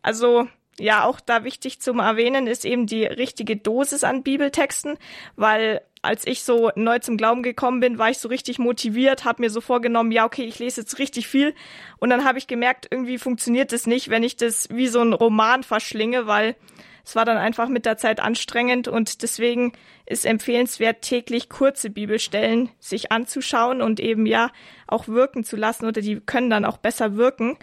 Also 0.00 0.48
ja, 0.78 1.04
auch 1.04 1.20
da 1.20 1.44
wichtig 1.44 1.80
zum 1.80 1.98
Erwähnen 1.98 2.46
ist 2.46 2.64
eben 2.64 2.86
die 2.86 3.04
richtige 3.04 3.56
Dosis 3.56 4.02
an 4.02 4.22
Bibeltexten, 4.22 4.96
weil 5.36 5.82
als 6.02 6.26
ich 6.26 6.42
so 6.42 6.70
neu 6.74 6.98
zum 6.98 7.16
Glauben 7.16 7.44
gekommen 7.44 7.78
bin, 7.80 7.96
war 7.96 8.10
ich 8.10 8.18
so 8.18 8.28
richtig 8.28 8.58
motiviert, 8.58 9.24
habe 9.24 9.42
mir 9.42 9.50
so 9.50 9.60
vorgenommen, 9.60 10.10
ja, 10.10 10.24
okay, 10.24 10.42
ich 10.42 10.58
lese 10.58 10.80
jetzt 10.80 10.98
richtig 10.98 11.28
viel. 11.28 11.54
Und 11.98 12.10
dann 12.10 12.24
habe 12.24 12.38
ich 12.38 12.48
gemerkt, 12.48 12.88
irgendwie 12.90 13.18
funktioniert 13.18 13.72
es 13.72 13.86
nicht, 13.86 14.10
wenn 14.10 14.24
ich 14.24 14.36
das 14.36 14.68
wie 14.70 14.88
so 14.88 15.00
ein 15.00 15.12
Roman 15.12 15.62
verschlinge, 15.62 16.26
weil 16.26 16.56
es 17.04 17.16
war 17.16 17.24
dann 17.24 17.36
einfach 17.36 17.68
mit 17.68 17.86
der 17.86 17.96
Zeit 17.96 18.20
anstrengend 18.20 18.88
und 18.88 19.22
deswegen 19.22 19.72
ist 20.06 20.26
empfehlenswert, 20.26 21.02
täglich 21.02 21.48
kurze 21.48 21.90
Bibelstellen 21.90 22.70
sich 22.78 23.10
anzuschauen 23.10 23.80
und 23.80 24.00
eben 24.00 24.26
ja 24.26 24.50
auch 24.86 25.08
wirken 25.08 25.44
zu 25.44 25.56
lassen 25.56 25.86
oder 25.86 26.00
die 26.00 26.20
können 26.20 26.50
dann 26.50 26.64
auch 26.64 26.78
besser 26.78 27.16
wirken. 27.16 27.58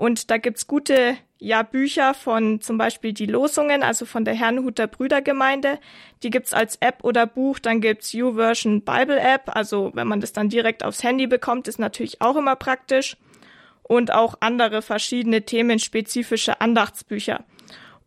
Und 0.00 0.30
da 0.30 0.38
gibt's 0.38 0.66
gute 0.66 1.18
ja, 1.38 1.62
Bücher 1.62 2.14
von 2.14 2.62
zum 2.62 2.78
Beispiel 2.78 3.12
die 3.12 3.26
Losungen, 3.26 3.82
also 3.82 4.06
von 4.06 4.24
der 4.24 4.32
Herrnhuter 4.32 4.86
Brüdergemeinde. 4.86 5.78
Die 6.22 6.30
gibt's 6.30 6.54
als 6.54 6.76
App 6.76 7.04
oder 7.04 7.26
Buch. 7.26 7.58
Dann 7.58 7.82
gibt's 7.82 8.14
YouVersion 8.14 8.80
Bible 8.80 9.20
App. 9.20 9.54
Also 9.54 9.90
wenn 9.92 10.08
man 10.08 10.22
das 10.22 10.32
dann 10.32 10.48
direkt 10.48 10.84
aufs 10.84 11.02
Handy 11.02 11.26
bekommt, 11.26 11.68
ist 11.68 11.78
natürlich 11.78 12.22
auch 12.22 12.36
immer 12.36 12.56
praktisch. 12.56 13.18
und 13.82 14.10
auch 14.10 14.36
andere 14.40 14.80
verschiedene 14.80 15.42
themenspezifische 15.42 16.62
Andachtsbücher. 16.62 17.44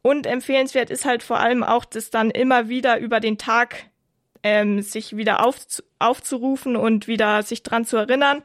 Und 0.01 0.25
empfehlenswert 0.25 0.89
ist 0.89 1.05
halt 1.05 1.21
vor 1.21 1.41
allem 1.41 1.61
auch, 1.63 1.85
das 1.85 2.09
dann 2.09 2.31
immer 2.31 2.69
wieder 2.69 2.97
über 2.97 3.19
den 3.19 3.37
Tag 3.37 3.85
ähm, 4.43 4.81
sich 4.81 5.15
wieder 5.15 5.45
auf, 5.45 5.55
aufzurufen 5.99 6.75
und 6.75 7.07
wieder 7.07 7.43
sich 7.43 7.63
dran 7.63 7.85
zu 7.85 7.97
erinnern, 7.97 8.41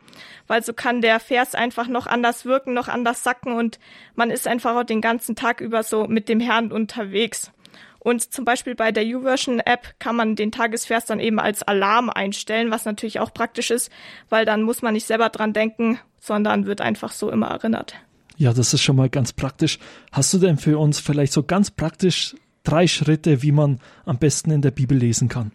weil 0.46 0.62
so 0.62 0.72
kann 0.72 1.02
der 1.02 1.20
Vers 1.20 1.54
einfach 1.54 1.88
noch 1.88 2.06
anders 2.06 2.44
wirken, 2.44 2.72
noch 2.72 2.88
anders 2.88 3.24
sacken 3.24 3.52
und 3.52 3.78
man 4.14 4.30
ist 4.30 4.46
einfach 4.46 4.76
auch 4.76 4.84
den 4.84 5.00
ganzen 5.00 5.36
Tag 5.36 5.60
über 5.60 5.82
so 5.82 6.06
mit 6.06 6.28
dem 6.28 6.40
Herrn 6.40 6.72
unterwegs. 6.72 7.52
Und 7.98 8.32
zum 8.32 8.44
Beispiel 8.44 8.74
bei 8.74 8.92
der 8.92 9.04
YouVersion 9.04 9.60
App 9.60 9.94
kann 9.98 10.14
man 10.14 10.36
den 10.36 10.52
Tagesvers 10.52 11.04
dann 11.06 11.18
eben 11.18 11.40
als 11.40 11.62
Alarm 11.64 12.10
einstellen, 12.10 12.70
was 12.70 12.84
natürlich 12.84 13.18
auch 13.18 13.34
praktisch 13.34 13.70
ist, 13.70 13.90
weil 14.28 14.44
dann 14.44 14.62
muss 14.62 14.82
man 14.82 14.94
nicht 14.94 15.06
selber 15.06 15.28
dran 15.28 15.52
denken, 15.52 15.98
sondern 16.20 16.66
wird 16.66 16.80
einfach 16.80 17.12
so 17.12 17.30
immer 17.30 17.48
erinnert. 17.48 17.96
Ja, 18.36 18.52
das 18.52 18.72
ist 18.72 18.82
schon 18.82 18.96
mal 18.96 19.08
ganz 19.08 19.32
praktisch. 19.32 19.80
Hast 20.12 20.32
du 20.32 20.38
denn 20.38 20.58
für 20.58 20.78
uns 20.78 21.00
vielleicht 21.00 21.32
so 21.32 21.42
ganz 21.42 21.72
praktisch 21.72 22.36
drei 22.62 22.86
Schritte, 22.86 23.42
wie 23.42 23.50
man 23.50 23.80
am 24.04 24.18
besten 24.18 24.52
in 24.52 24.62
der 24.62 24.70
Bibel 24.70 24.96
lesen 24.96 25.28
kann? 25.28 25.50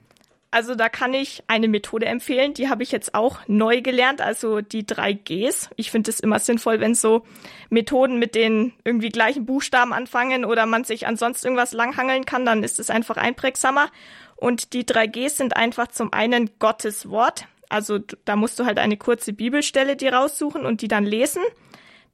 Also 0.54 0.76
da 0.76 0.88
kann 0.88 1.16
ich 1.16 1.44
eine 1.48 1.68
Methode 1.68 2.06
empfehlen, 2.06 2.54
die 2.54 2.70
habe 2.70 2.84
ich 2.84 2.92
jetzt 2.92 3.16
auch 3.16 3.40
neu 3.48 3.82
gelernt, 3.82 4.22
also 4.22 4.62
die 4.62 4.86
drei 4.86 5.14
Gs. 5.14 5.72
Ich 5.78 5.90
finde 5.90 6.12
es 6.12 6.20
immer 6.20 6.38
sinnvoll, 6.38 6.80
wenn 6.80 6.94
so 6.94 7.24
Methoden 7.72 8.20
mit 8.20 8.36
den 8.36 8.72
irgendwie 8.84 9.10
gleichen 9.10 9.48
Buchstaben 9.48 9.94
anfangen 9.94 10.46
oder 10.46 10.68
man 10.68 10.84
sich 10.84 11.08
ansonsten 11.08 11.48
irgendwas 11.48 11.74
langhangeln 11.74 12.26
kann, 12.26 12.46
dann 12.46 12.62
ist 12.62 12.80
es 12.80 12.92
einfach 12.92 13.18
einprägsamer. 13.18 13.90
Und 14.36 14.74
die 14.74 14.86
drei 14.86 15.08
Gs 15.08 15.38
sind 15.38 15.58
einfach 15.58 15.88
zum 15.88 16.14
einen 16.14 16.52
Gottes 16.60 17.10
Wort. 17.10 17.48
Also 17.70 17.98
da 18.24 18.36
musst 18.36 18.60
du 18.60 18.66
halt 18.66 18.78
eine 18.78 18.98
kurze 18.98 19.34
Bibelstelle 19.34 19.96
dir 19.96 20.14
raussuchen 20.14 20.68
und 20.68 20.82
die 20.82 20.88
dann 20.88 21.06
lesen. 21.06 21.42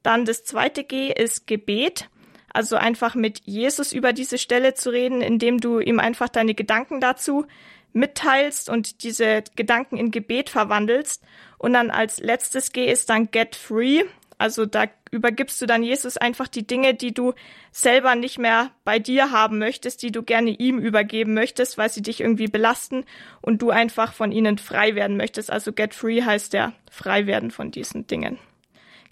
Dann 0.02 0.24
das 0.24 0.44
zweite 0.44 0.84
G 0.84 1.12
ist 1.12 1.46
Gebet. 1.46 2.08
Also 2.54 2.76
einfach 2.76 3.14
mit 3.14 3.42
Jesus 3.44 3.92
über 3.92 4.14
diese 4.14 4.38
Stelle 4.38 4.72
zu 4.72 4.88
reden, 4.88 5.20
indem 5.20 5.60
du 5.60 5.78
ihm 5.78 6.00
einfach 6.00 6.30
deine 6.30 6.54
Gedanken 6.54 7.02
dazu 7.02 7.44
mitteilst 7.92 8.68
und 8.68 9.02
diese 9.02 9.44
Gedanken 9.56 9.96
in 9.96 10.10
Gebet 10.10 10.50
verwandelst. 10.50 11.22
Und 11.58 11.72
dann 11.72 11.90
als 11.90 12.18
letztes 12.18 12.72
G 12.72 12.90
ist 12.90 13.10
dann 13.10 13.30
Get 13.30 13.56
Free. 13.56 14.04
Also 14.38 14.64
da 14.64 14.86
übergibst 15.10 15.60
du 15.60 15.66
dann 15.66 15.82
Jesus 15.82 16.16
einfach 16.16 16.48
die 16.48 16.66
Dinge, 16.66 16.94
die 16.94 17.12
du 17.12 17.34
selber 17.72 18.14
nicht 18.14 18.38
mehr 18.38 18.70
bei 18.84 18.98
dir 18.98 19.32
haben 19.32 19.58
möchtest, 19.58 20.02
die 20.02 20.12
du 20.12 20.22
gerne 20.22 20.50
ihm 20.50 20.78
übergeben 20.78 21.34
möchtest, 21.34 21.76
weil 21.76 21.90
sie 21.90 22.00
dich 22.00 22.20
irgendwie 22.20 22.48
belasten 22.48 23.04
und 23.42 23.60
du 23.60 23.70
einfach 23.70 24.14
von 24.14 24.32
ihnen 24.32 24.56
frei 24.56 24.94
werden 24.94 25.16
möchtest. 25.16 25.50
Also 25.50 25.72
Get 25.72 25.94
Free 25.94 26.22
heißt 26.22 26.54
ja 26.54 26.72
frei 26.90 27.26
werden 27.26 27.50
von 27.50 27.70
diesen 27.70 28.06
Dingen. 28.06 28.38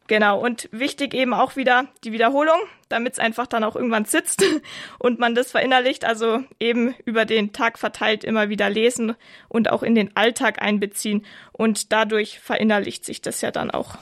Genau, 0.09 0.41
und 0.41 0.71
wichtig 0.73 1.13
eben 1.13 1.35
auch 1.35 1.55
wieder 1.55 1.87
die 2.03 2.13
Wiederholung, 2.13 2.59
damit 2.89 3.13
es 3.13 3.19
einfach 3.19 3.47
dann 3.47 3.63
auch 3.63 3.77
irgendwann 3.77 4.07
sitzt 4.07 4.43
und 4.99 5.19
man 5.19 5.35
das 5.35 5.51
verinnerlicht, 5.51 6.07
also 6.07 6.43
eben 6.59 6.95
über 7.05 7.27
den 7.27 7.53
Tag 7.53 7.79
verteilt 7.79 8.25
immer 8.25 8.49
wieder 8.49 8.71
lesen 8.71 9.15
und 9.49 9.71
auch 9.71 9.83
in 9.83 9.95
den 9.95 10.17
Alltag 10.17 10.63
einbeziehen 10.63 11.27
und 11.53 11.93
dadurch 11.93 12.41
verinnerlicht 12.41 13.05
sich 13.05 13.21
das 13.21 13.43
ja 13.43 13.51
dann 13.51 13.71
auch. 13.71 13.99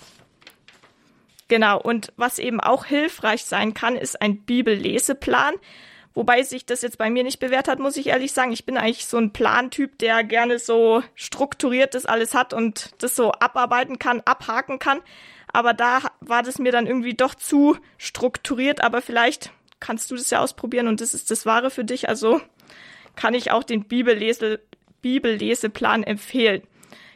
Genau, 1.49 1.81
und 1.81 2.13
was 2.17 2.39
eben 2.39 2.61
auch 2.61 2.85
hilfreich 2.85 3.45
sein 3.45 3.75
kann, 3.75 3.97
ist 3.97 4.23
ein 4.23 4.45
Bibelleseplan. 4.45 5.55
Wobei 6.15 6.45
sich 6.45 6.65
das 6.65 6.83
jetzt 6.83 6.99
bei 6.99 7.11
mir 7.11 7.25
nicht 7.25 7.41
bewährt 7.41 7.69
hat, 7.69 7.79
muss 7.79 7.97
ich 7.97 8.07
ehrlich 8.07 8.33
sagen. 8.33 8.53
Ich 8.53 8.65
bin 8.65 8.79
eigentlich 8.79 9.07
so 9.07 9.19
ein 9.19 9.33
Plantyp, 9.33 9.99
der 9.99 10.25
gerne 10.25 10.59
so 10.59 11.03
strukturiert 11.15 11.95
das 11.95 12.07
alles 12.07 12.33
hat 12.33 12.55
und 12.55 12.91
das 13.03 13.17
so 13.17 13.33
abarbeiten 13.33 13.99
kann, 13.99 14.23
abhaken 14.25 14.79
kann 14.79 15.01
aber 15.57 15.73
da 15.73 16.01
war 16.21 16.43
das 16.43 16.59
mir 16.59 16.71
dann 16.71 16.87
irgendwie 16.87 17.15
doch 17.15 17.35
zu 17.35 17.79
strukturiert, 17.97 18.85
aber 18.85 19.01
vielleicht 19.01 19.53
kannst 19.81 20.11
du 20.11 20.15
das 20.15 20.29
ja 20.29 20.41
ausprobieren 20.41 20.87
und 20.87 21.01
das 21.01 21.15
ist 21.15 21.31
das 21.31 21.47
Wahre 21.47 21.71
für 21.71 21.83
dich. 21.83 22.11
Also 22.11 22.43
kann 23.15 23.33
ich 23.33 23.53
auch 23.53 23.65
den 23.65 23.85
Bibellese, 23.85 24.61
Bibelleseplan 25.01 26.03
empfehlen. 26.03 26.61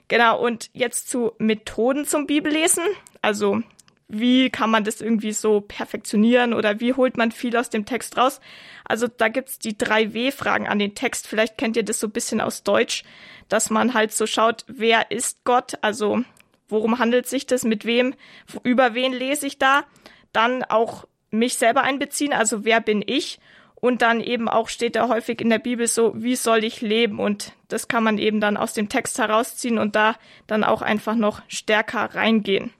Genau, 0.08 0.40
und 0.40 0.70
jetzt 0.72 1.10
zu 1.10 1.32
Methoden 1.36 2.06
zum 2.06 2.26
Bibellesen. 2.26 2.84
Also 3.20 3.62
wie 4.08 4.48
kann 4.48 4.70
man 4.70 4.84
das 4.84 5.02
irgendwie 5.02 5.32
so 5.32 5.60
perfektionieren 5.60 6.54
oder 6.54 6.80
wie 6.80 6.94
holt 6.94 7.18
man 7.18 7.32
viel 7.32 7.54
aus 7.58 7.68
dem 7.68 7.84
Text 7.84 8.16
raus? 8.16 8.40
Also 8.86 9.06
da 9.06 9.28
gibt's 9.28 9.58
die 9.58 9.76
drei 9.76 10.14
W-Fragen 10.14 10.66
an 10.66 10.78
den 10.78 10.94
Text. 10.94 11.26
Vielleicht 11.26 11.58
kennt 11.58 11.76
ihr 11.76 11.84
das 11.84 12.00
so 12.00 12.06
ein 12.06 12.12
bisschen 12.12 12.40
aus 12.40 12.62
Deutsch, 12.62 13.04
dass 13.50 13.68
man 13.68 13.92
halt 13.92 14.14
so 14.14 14.26
schaut, 14.26 14.64
wer 14.66 15.10
ist 15.10 15.44
Gott? 15.44 15.74
Also 15.82 16.24
worum 16.70 16.98
handelt 16.98 17.26
sich 17.26 17.46
das, 17.46 17.64
mit 17.64 17.84
wem, 17.84 18.14
über 18.62 18.94
wen 18.94 19.12
lese 19.12 19.46
ich 19.46 19.58
da, 19.58 19.84
dann 20.32 20.64
auch 20.64 21.06
mich 21.30 21.54
selber 21.54 21.82
einbeziehen, 21.82 22.32
also 22.32 22.64
wer 22.64 22.80
bin 22.80 23.02
ich 23.06 23.38
und 23.76 24.02
dann 24.02 24.20
eben 24.20 24.48
auch 24.48 24.68
steht 24.68 24.96
da 24.96 25.08
häufig 25.08 25.40
in 25.40 25.50
der 25.50 25.58
Bibel 25.58 25.86
so, 25.86 26.12
wie 26.14 26.36
soll 26.36 26.64
ich 26.64 26.80
leben 26.80 27.18
und 27.18 27.54
das 27.68 27.88
kann 27.88 28.04
man 28.04 28.18
eben 28.18 28.40
dann 28.40 28.56
aus 28.56 28.74
dem 28.74 28.88
Text 28.88 29.18
herausziehen 29.18 29.78
und 29.78 29.96
da 29.96 30.16
dann 30.46 30.64
auch 30.64 30.82
einfach 30.82 31.14
noch 31.14 31.42
stärker 31.48 32.14
reingehen. 32.14 32.72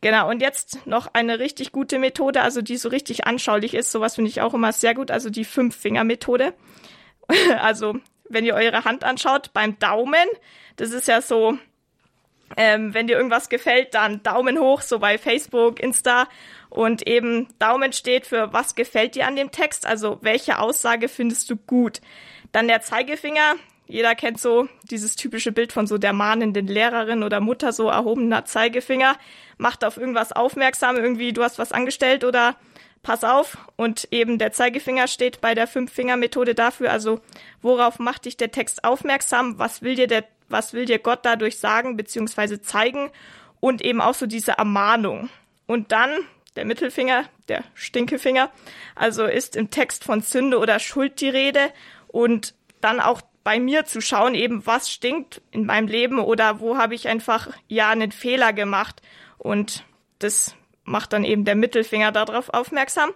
Genau, 0.00 0.28
und 0.28 0.42
jetzt 0.42 0.86
noch 0.86 1.08
eine 1.14 1.38
richtig 1.38 1.72
gute 1.72 1.98
Methode, 1.98 2.42
also 2.42 2.60
die 2.60 2.76
so 2.76 2.90
richtig 2.90 3.26
anschaulich 3.26 3.72
ist, 3.72 3.90
sowas 3.90 4.16
finde 4.16 4.28
ich 4.28 4.42
auch 4.42 4.52
immer 4.52 4.72
sehr 4.72 4.94
gut, 4.94 5.10
also 5.10 5.30
die 5.30 5.44
Fünf-Finger-Methode. 5.44 6.54
Also, 7.58 7.96
wenn 8.28 8.44
ihr 8.44 8.54
eure 8.54 8.84
Hand 8.84 9.02
anschaut, 9.02 9.54
beim 9.54 9.78
Daumen, 9.78 10.28
das 10.76 10.90
ist 10.90 11.08
ja 11.08 11.22
so, 11.22 11.56
ähm, 12.56 12.94
wenn 12.94 13.06
dir 13.06 13.16
irgendwas 13.16 13.48
gefällt, 13.48 13.94
dann 13.94 14.22
Daumen 14.22 14.58
hoch, 14.58 14.82
so 14.82 14.98
bei 14.98 15.18
Facebook, 15.18 15.80
Insta. 15.80 16.28
Und 16.70 17.06
eben 17.06 17.48
Daumen 17.58 17.92
steht 17.92 18.26
für 18.26 18.52
was 18.52 18.74
gefällt 18.74 19.14
dir 19.14 19.26
an 19.26 19.36
dem 19.36 19.50
Text, 19.50 19.86
also 19.86 20.18
welche 20.22 20.58
Aussage 20.58 21.08
findest 21.08 21.50
du 21.50 21.56
gut. 21.56 22.00
Dann 22.52 22.68
der 22.68 22.82
Zeigefinger. 22.82 23.54
Jeder 23.86 24.14
kennt 24.14 24.40
so 24.40 24.68
dieses 24.84 25.14
typische 25.14 25.52
Bild 25.52 25.72
von 25.72 25.86
so 25.86 25.98
der 25.98 26.14
mahnenden 26.14 26.66
Lehrerin 26.66 27.22
oder 27.22 27.40
Mutter, 27.40 27.72
so 27.72 27.88
erhobener 27.88 28.46
Zeigefinger, 28.46 29.16
macht 29.58 29.84
auf 29.84 29.98
irgendwas 29.98 30.32
aufmerksam, 30.32 30.96
irgendwie 30.96 31.34
du 31.34 31.42
hast 31.42 31.58
was 31.58 31.70
angestellt 31.70 32.24
oder 32.24 32.56
pass 33.04 33.22
auf. 33.22 33.56
Und 33.76 34.08
eben 34.10 34.38
der 34.38 34.50
Zeigefinger 34.50 35.06
steht 35.06 35.40
bei 35.40 35.54
der 35.54 35.68
Fünf-Finger-Methode 35.68 36.56
dafür, 36.56 36.90
also 36.90 37.20
worauf 37.62 38.00
macht 38.00 38.24
dich 38.24 38.36
der 38.36 38.50
Text 38.50 38.82
aufmerksam, 38.82 39.60
was 39.60 39.82
will 39.82 39.94
dir 39.94 40.08
der 40.08 40.24
was 40.48 40.72
will 40.72 40.84
dir 40.84 40.98
Gott 40.98 41.20
dadurch 41.22 41.58
sagen 41.58 41.96
bzw. 41.96 42.60
zeigen 42.60 43.10
und 43.60 43.82
eben 43.82 44.00
auch 44.00 44.14
so 44.14 44.26
diese 44.26 44.52
Ermahnung. 44.52 45.30
Und 45.66 45.92
dann 45.92 46.10
der 46.56 46.64
Mittelfinger, 46.64 47.24
der 47.48 47.64
Stinkefinger, 47.74 48.50
also 48.94 49.24
ist 49.24 49.56
im 49.56 49.70
Text 49.70 50.04
von 50.04 50.20
Sünde 50.20 50.58
oder 50.58 50.78
Schuld 50.78 51.20
die 51.20 51.28
Rede 51.28 51.72
und 52.08 52.54
dann 52.80 53.00
auch 53.00 53.22
bei 53.42 53.58
mir 53.58 53.84
zu 53.84 54.00
schauen, 54.00 54.34
eben 54.34 54.66
was 54.66 54.90
stinkt 54.90 55.42
in 55.50 55.66
meinem 55.66 55.88
Leben 55.88 56.18
oder 56.18 56.60
wo 56.60 56.76
habe 56.76 56.94
ich 56.94 57.08
einfach 57.08 57.48
ja 57.68 57.90
einen 57.90 58.12
Fehler 58.12 58.52
gemacht 58.52 59.02
und 59.38 59.84
das 60.18 60.54
macht 60.84 61.12
dann 61.12 61.24
eben 61.24 61.44
der 61.44 61.54
Mittelfinger 61.54 62.12
darauf 62.12 62.50
aufmerksam. 62.50 63.10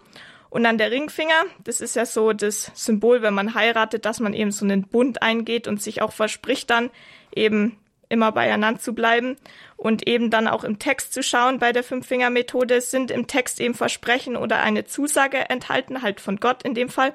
Und 0.50 0.64
dann 0.64 0.78
der 0.78 0.90
Ringfinger, 0.90 1.44
das 1.62 1.80
ist 1.80 1.94
ja 1.94 2.06
so 2.06 2.32
das 2.32 2.72
Symbol, 2.74 3.20
wenn 3.20 3.34
man 3.34 3.54
heiratet, 3.54 4.06
dass 4.06 4.18
man 4.18 4.32
eben 4.32 4.50
so 4.50 4.64
einen 4.64 4.88
Bund 4.88 5.22
eingeht 5.22 5.68
und 5.68 5.82
sich 5.82 6.00
auch 6.00 6.12
verspricht 6.12 6.70
dann 6.70 6.90
eben 7.34 7.78
immer 8.08 8.32
beieinander 8.32 8.80
zu 8.80 8.94
bleiben 8.94 9.36
und 9.76 10.06
eben 10.08 10.30
dann 10.30 10.48
auch 10.48 10.64
im 10.64 10.78
Text 10.78 11.12
zu 11.12 11.22
schauen 11.22 11.58
bei 11.58 11.72
der 11.72 11.84
Fünf-Finger-Methode, 11.84 12.80
sind 12.80 13.10
im 13.10 13.26
Text 13.26 13.60
eben 13.60 13.74
Versprechen 13.74 14.36
oder 14.36 14.60
eine 14.60 14.84
Zusage 14.84 15.50
enthalten, 15.50 16.02
halt 16.02 16.20
von 16.20 16.38
Gott 16.38 16.62
in 16.62 16.74
dem 16.74 16.88
Fall. 16.88 17.12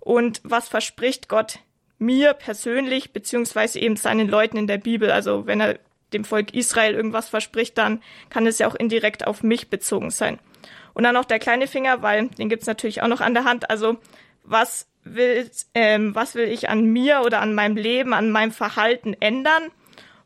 Und 0.00 0.40
was 0.42 0.68
verspricht 0.68 1.28
Gott 1.28 1.60
mir 1.98 2.34
persönlich, 2.34 3.12
beziehungsweise 3.12 3.78
eben 3.78 3.96
seinen 3.96 4.28
Leuten 4.28 4.56
in 4.56 4.66
der 4.66 4.78
Bibel? 4.78 5.10
Also 5.10 5.46
wenn 5.46 5.60
er 5.60 5.78
dem 6.14 6.24
Volk 6.24 6.54
Israel 6.54 6.94
irgendwas 6.94 7.28
verspricht, 7.28 7.76
dann 7.76 8.02
kann 8.30 8.46
es 8.46 8.58
ja 8.58 8.68
auch 8.68 8.74
indirekt 8.74 9.26
auf 9.26 9.42
mich 9.42 9.68
bezogen 9.68 10.10
sein. 10.10 10.38
Und 10.94 11.04
dann 11.04 11.14
noch 11.14 11.24
der 11.24 11.38
kleine 11.38 11.66
Finger, 11.66 12.02
weil 12.02 12.28
den 12.28 12.48
gibt's 12.48 12.66
natürlich 12.66 13.02
auch 13.02 13.08
noch 13.08 13.20
an 13.20 13.34
der 13.34 13.44
Hand. 13.44 13.68
Also 13.68 13.98
was 14.44 14.86
will, 15.02 15.50
ähm, 15.74 16.14
was 16.14 16.34
will 16.34 16.48
ich 16.48 16.68
an 16.68 16.84
mir 16.84 17.22
oder 17.24 17.40
an 17.40 17.54
meinem 17.54 17.76
Leben, 17.76 18.14
an 18.14 18.30
meinem 18.30 18.52
Verhalten 18.52 19.14
ändern? 19.18 19.64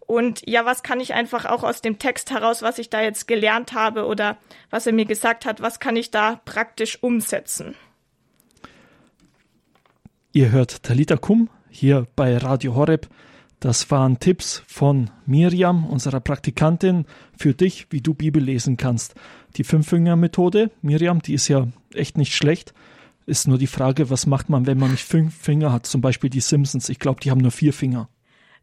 Und 0.01 0.43
ja, 0.47 0.65
was 0.65 0.83
kann 0.83 1.01
ich 1.01 1.13
einfach 1.13 1.45
auch 1.45 1.63
aus 1.63 1.83
dem 1.83 1.99
Text 1.99 2.31
heraus, 2.31 2.63
was 2.63 2.79
ich 2.79 2.89
da 2.89 3.03
jetzt 3.03 3.29
gelernt 3.29 3.75
habe 3.75 4.07
oder 4.07 4.39
was 4.71 4.87
er 4.87 4.95
mir 4.95 5.05
gesagt 5.05 5.45
hat, 5.45 5.61
was 5.61 5.81
kann 5.81 5.97
ich 5.97 6.11
da 6.11 6.41
praktisch 6.45 7.03
umsetzen? 7.03 7.75
Ihr 10.33 10.51
hört 10.51 10.83
Talita 10.83 11.17
Kum 11.17 11.51
hier 11.69 12.07
bei 12.17 12.37
Radio 12.39 12.75
Horeb. 12.75 13.09
Das 13.61 13.91
waren 13.91 14.21
Tipps 14.21 14.63
von 14.69 15.11
Miriam, 15.27 15.87
unserer 15.87 16.21
Praktikantin, 16.21 17.07
für 17.37 17.55
dich, 17.55 17.89
wie 17.91 18.01
du 18.01 18.15
Bibel 18.15 18.43
lesen 18.43 18.77
kannst. 18.77 19.15
Die 19.57 19.65
Fünf-Finger-Methode, 19.65 20.71
Miriam, 20.81 21.21
die 21.23 21.35
ist 21.35 21.49
ja 21.49 21.67
echt 21.93 22.17
nicht 22.19 22.37
schlecht. 22.37 22.73
Ist 23.27 23.49
nur 23.49 23.59
die 23.59 23.67
Frage, 23.67 24.11
was 24.11 24.27
macht 24.27 24.49
man, 24.49 24.67
wenn 24.67 24.79
man 24.79 24.93
nicht 24.93 25.05
fünf 25.05 25.37
Finger 25.37 25.73
hat? 25.73 25.87
Zum 25.87 26.01
Beispiel 26.01 26.31
die 26.31 26.41
Simpsons. 26.41 26.89
Ich 26.89 26.99
glaube, 26.99 27.21
die 27.21 27.31
haben 27.31 27.41
nur 27.41 27.51
vier 27.51 27.73
Finger. 27.73 28.09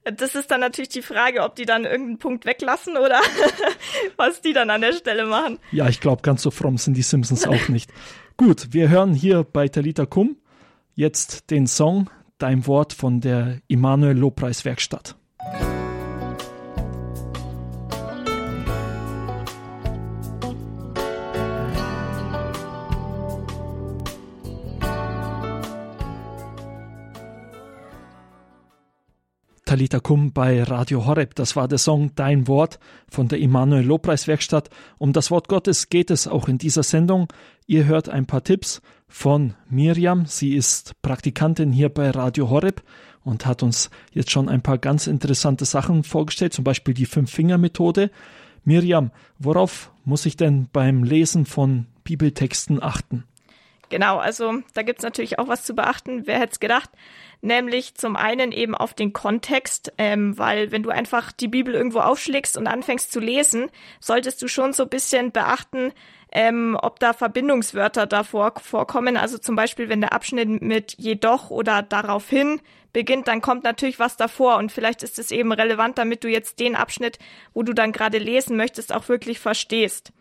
Das 0.06 0.36
ist 0.36 0.50
dann 0.50 0.62
natürlich 0.62 0.90
die 0.90 1.02
Frage, 1.02 1.44
ob 1.44 1.56
die 1.56 1.66
dann 1.66 1.84
irgendeinen 1.84 2.20
Punkt 2.20 2.46
weglassen 2.46 2.96
oder 2.96 3.20
was 4.18 4.42
die 4.42 4.54
dann 4.54 4.70
an 4.70 4.82
der 4.82 4.94
Stelle 4.94 5.25
machen. 5.25 5.60
Ja, 5.72 5.90
ich 5.90 6.00
glaube, 6.00 6.22
ganz 6.22 6.42
so 6.42 6.52
fromm 6.52 6.78
sind 6.78 6.96
die 6.96 7.02
Simpsons 7.02 7.48
auch 7.48 7.68
nicht. 7.70 7.92
Gut, 8.38 8.68
wir 8.72 8.90
hören 8.90 9.14
hier 9.14 9.44
bei 9.44 9.68
Talita 9.68 10.06
Kum 10.06 10.38
jetzt 10.94 11.50
den 11.50 11.68
Song 11.68 12.10
Dein 12.38 12.68
Wort 12.68 12.92
von 12.92 13.22
der 13.22 13.62
Immanuel 13.68 14.18
Lobpreis 14.18 14.65
Werkstatt. 14.65 15.15
Talita 29.63 30.00
Kum 30.00 30.32
bei 30.32 30.62
Radio 30.62 31.06
Horeb. 31.06 31.36
Das 31.36 31.56
war 31.56 31.68
der 31.68 31.77
Song 31.77 32.12
Dein 32.15 32.48
Wort 32.48 32.80
von 33.10 33.27
der 33.27 33.39
Immanuel 33.39 33.86
Lobpreiswerkstatt. 33.86 34.70
Um 34.98 35.12
das 35.12 35.32
Wort 35.32 35.48
Gottes 35.48 35.89
geht 35.89 36.12
es 36.12 36.27
auch 36.27 36.48
in 36.48 36.58
dieser 36.58 36.84
Sendung. 36.84 37.27
Ihr 37.65 37.86
hört 37.86 38.08
ein 38.08 38.25
paar 38.25 38.44
Tipps 38.44 38.82
von 39.08 39.56
Miriam. 39.70 40.26
Sie 40.26 40.56
ist 40.56 41.02
Praktikantin 41.02 41.72
hier 41.72 41.90
bei 41.90 42.10
Radio 42.10 42.50
Horeb 42.50 42.84
und 43.24 43.46
hat 43.46 43.64
uns 43.64 43.90
jetzt 44.12 44.32
schon 44.32 44.50
ein 44.50 44.62
paar 44.62 44.78
ganz 44.78 45.08
interessante 45.08 45.66
Sachen 45.66 46.04
vorgestellt, 46.04 46.54
zum 46.54 46.64
Beispiel 46.64 46.94
die 46.94 47.06
Fünf-Finger-Methode. 47.06 48.12
Miriam, 48.64 49.12
worauf 49.40 49.92
muss 50.04 50.26
ich 50.26 50.38
denn 50.38 50.68
beim 50.72 51.04
Lesen 51.04 51.46
von 51.46 51.88
Bibeltexten 52.04 52.82
achten? 52.82 53.26
Genau, 53.90 54.18
also 54.18 54.62
da 54.74 54.82
gibt's 54.82 55.04
natürlich 55.04 55.38
auch 55.40 55.48
was 55.48 55.64
zu 55.64 55.76
beachten. 55.76 56.24
Wer 56.26 56.40
hätte 56.40 56.54
es 56.54 56.60
gedacht? 56.60 56.90
Nämlich 57.42 57.96
zum 57.96 58.16
einen 58.16 58.52
eben 58.52 58.74
auf 58.74 58.94
den 58.94 59.14
Kontext, 59.14 59.94
ähm, 59.98 60.38
weil 60.38 60.72
wenn 60.72 60.84
du 60.84 60.90
einfach 60.90 61.32
die 61.32 61.48
Bibel 61.48 61.74
irgendwo 61.76 62.00
aufschlägst 62.00 62.58
und 62.58 62.68
anfängst 62.68 63.12
zu 63.12 63.20
lesen, 63.20 63.70
solltest 64.00 64.42
du 64.42 64.48
schon 64.48 64.74
so 64.74 64.84
ein 64.84 64.90
bisschen 64.90 65.32
beachten, 65.32 65.92
ähm, 66.36 66.77
ob 66.82 67.00
da 67.00 67.13
Verbindungswörter 67.13 68.06
davor 68.06 68.56
vorkommen. 68.62 69.15
Also 69.15 69.38
zum 69.38 69.56
Beispiel, 69.56 69.88
wenn 69.88 70.01
der 70.01 70.12
Abschnitt 70.12 70.62
mit 70.62 70.94
jedoch 70.98 71.50
oder 71.50 71.82
daraufhin 71.82 72.60
beginnt, 72.92 73.30
dann 73.30 73.39
kommt 73.39 73.63
natürlich 73.63 74.00
was 74.00 74.18
davor 74.18 74.58
und 74.58 74.70
vielleicht 74.70 75.01
ist 75.01 75.18
es 75.18 75.32
eben 75.32 75.54
relevant, 75.54 75.98
damit 75.98 76.25
du 76.25 76.27
jetzt 76.27 76.60
den 76.60 76.75
Abschnitt, 76.75 77.20
wo 77.54 77.63
du 77.63 77.72
dann 77.72 77.94
gerade 77.94 78.18
lesen 78.18 78.58
möchtest, 78.58 78.94
auch 78.94 79.08
wirklich 79.08 79.39
verstehst. 79.39 80.12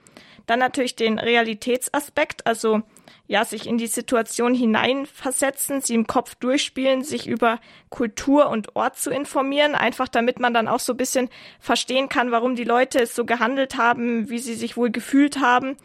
Dann 0.47 0.61
natürlich 0.61 0.94
den 0.94 1.18
Realitätsaspekt, 1.18 2.47
also 2.47 2.83
ja, 3.26 3.44
sich 3.44 3.66
in 3.66 3.78
die 3.78 3.87
Situation 3.87 4.54
hineinversetzen, 4.54 5.80
sie 5.80 5.94
im 5.94 6.06
Kopf 6.06 6.34
durchspielen, 6.34 7.02
sich 7.02 7.26
über 7.26 7.58
Kultur 7.90 8.49
und 8.49 8.76
Ort 8.76 8.99
zu 8.99 9.11
informieren, 9.11 9.75
einfach 9.75 10.08
damit 10.08 10.40
man 10.40 10.54
dann 10.54 10.68
auch 10.68 10.80
so 10.80 10.92
ein 10.92 10.99
bisschen 10.99 11.30
verstehen 11.58 12.08
kann, 12.08 12.30
warum 12.30 12.54
die 12.56 12.64
Leute 12.64 13.00
es 13.00 13.14
so 13.14 13.25
gehandelt 13.25 13.76
haben, 13.76 14.28
wie 14.28 14.38
sie 14.38 14.54
sich 14.54 14.76
wohl 14.76 14.90
gefühlt 14.90 15.40
haben 15.40 15.76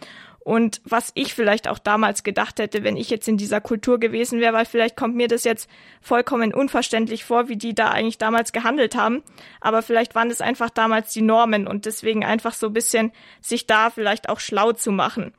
und 0.50 0.82
was 0.84 1.12
ich 1.14 1.34
vielleicht 1.34 1.68
auch 1.68 1.80
damals 1.80 2.24
gedacht 2.24 2.60
hätte, 2.60 2.84
wenn 2.84 2.98
ich 2.98 3.10
jetzt 3.10 3.28
in 3.28 3.38
dieser 3.38 3.62
Kultur 3.62 4.00
gewesen 4.00 4.40
wäre, 4.40 4.54
weil 4.54 4.66
vielleicht 4.66 4.96
kommt 4.96 5.16
mir 5.16 5.28
das 5.28 5.44
jetzt 5.44 5.70
vollkommen 6.02 6.54
unverständlich 6.54 7.24
vor, 7.24 7.50
wie 7.50 7.58
die 7.58 7.76
da 7.76 7.90
eigentlich 7.90 8.18
damals 8.18 8.52
gehandelt 8.52 8.96
haben, 8.96 9.22
aber 9.62 9.82
vielleicht 9.82 10.16
waren 10.16 10.32
es 10.32 10.42
einfach 10.42 10.70
damals 10.70 11.14
die 11.14 11.22
Normen 11.22 11.68
und 11.68 11.86
deswegen 11.86 12.26
einfach 12.26 12.54
so 12.54 12.68
ein 12.68 12.74
bisschen 12.74 13.12
sich 13.42 13.68
da 13.68 13.90
vielleicht 13.90 14.28
auch 14.28 14.40
schlau 14.40 14.72
zu 14.72 14.92
machen. 14.92 15.34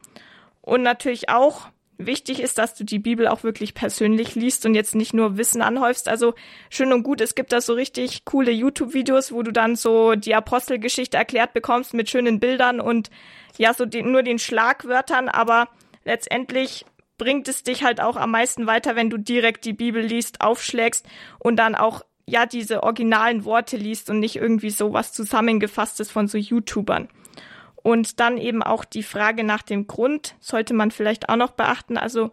Und 0.63 0.83
natürlich 0.83 1.29
auch 1.29 1.69
wichtig 2.07 2.41
ist, 2.41 2.59
dass 2.59 2.75
du 2.75 2.85
die 2.85 2.99
Bibel 2.99 3.29
auch 3.29 3.43
wirklich 3.43 3.75
persönlich 3.75 4.35
liest 4.35 4.65
und 4.67 4.75
jetzt 4.75 4.95
nicht 4.95 5.15
nur 5.15 5.37
Wissen 5.37 5.63
anhäufst. 5.63 6.09
Also 6.09 6.35
schön 6.71 6.93
und 6.93 7.03
gut, 7.03 7.21
es 7.21 7.35
gibt 7.35 7.53
da 7.53 7.61
so 7.61 7.75
richtig 7.75 8.25
coole 8.25 8.51
YouTube-Videos, 8.51 9.33
wo 9.33 9.43
du 9.43 9.53
dann 9.53 9.77
so 9.77 10.15
die 10.15 10.35
Apostelgeschichte 10.35 11.17
erklärt 11.17 11.53
bekommst 11.53 11.95
mit 11.95 12.11
schönen 12.11 12.41
Bildern 12.41 12.81
und 12.81 13.11
ja, 13.59 13.75
so 13.75 13.85
den, 13.85 14.11
nur 14.11 14.23
den 14.23 14.39
Schlagwörtern, 14.39 15.29
aber 15.29 15.69
letztendlich 16.05 16.87
bringt 17.19 17.49
es 17.49 17.63
dich 17.63 17.85
halt 17.85 18.01
auch 18.01 18.17
am 18.17 18.31
meisten 18.31 18.67
weiter, 18.67 18.97
wenn 18.97 19.11
du 19.11 19.19
direkt 19.19 19.65
die 19.67 19.75
Bibel 19.75 20.03
liest, 20.03 20.41
aufschlägst 20.41 21.07
und 21.39 21.57
dann 21.57 21.75
auch 21.75 22.03
ja 22.27 22.47
diese 22.47 22.83
originalen 22.83 23.45
Worte 23.45 23.77
liest 23.77 24.09
und 24.09 24.21
nicht 24.21 24.37
irgendwie 24.37 24.71
so 24.71 24.93
was 24.93 25.13
zusammengefasstes 25.13 26.11
von 26.11 26.29
so 26.29 26.39
YouTubern. 26.39 27.09
Und 27.83 28.21
dann 28.21 28.39
eben 28.39 28.63
auch 28.63 28.85
die 28.85 29.03
Frage 29.03 29.45
nach 29.45 29.63
dem 29.63 29.87
Grund 29.87 30.35
sollte 30.41 30.75
man 30.75 30.91
vielleicht 30.91 31.29
auch 31.29 31.37
noch 31.37 31.53
beachten. 31.53 31.97
Also, 31.97 32.31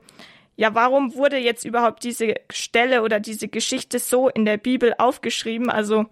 ja, 0.56 0.74
warum 0.74 1.16
wurde 1.16 1.38
jetzt 1.38 1.66
überhaupt 1.66 2.04
diese 2.04 2.36
Stelle 2.52 3.04
oder 3.04 3.20
diese 3.20 3.48
Geschichte 3.48 4.00
so 4.00 4.28
in 4.30 4.46
der 4.46 4.58
Bibel 4.58 4.94
aufgeschrieben? 4.98 5.70
Also, 5.70 6.06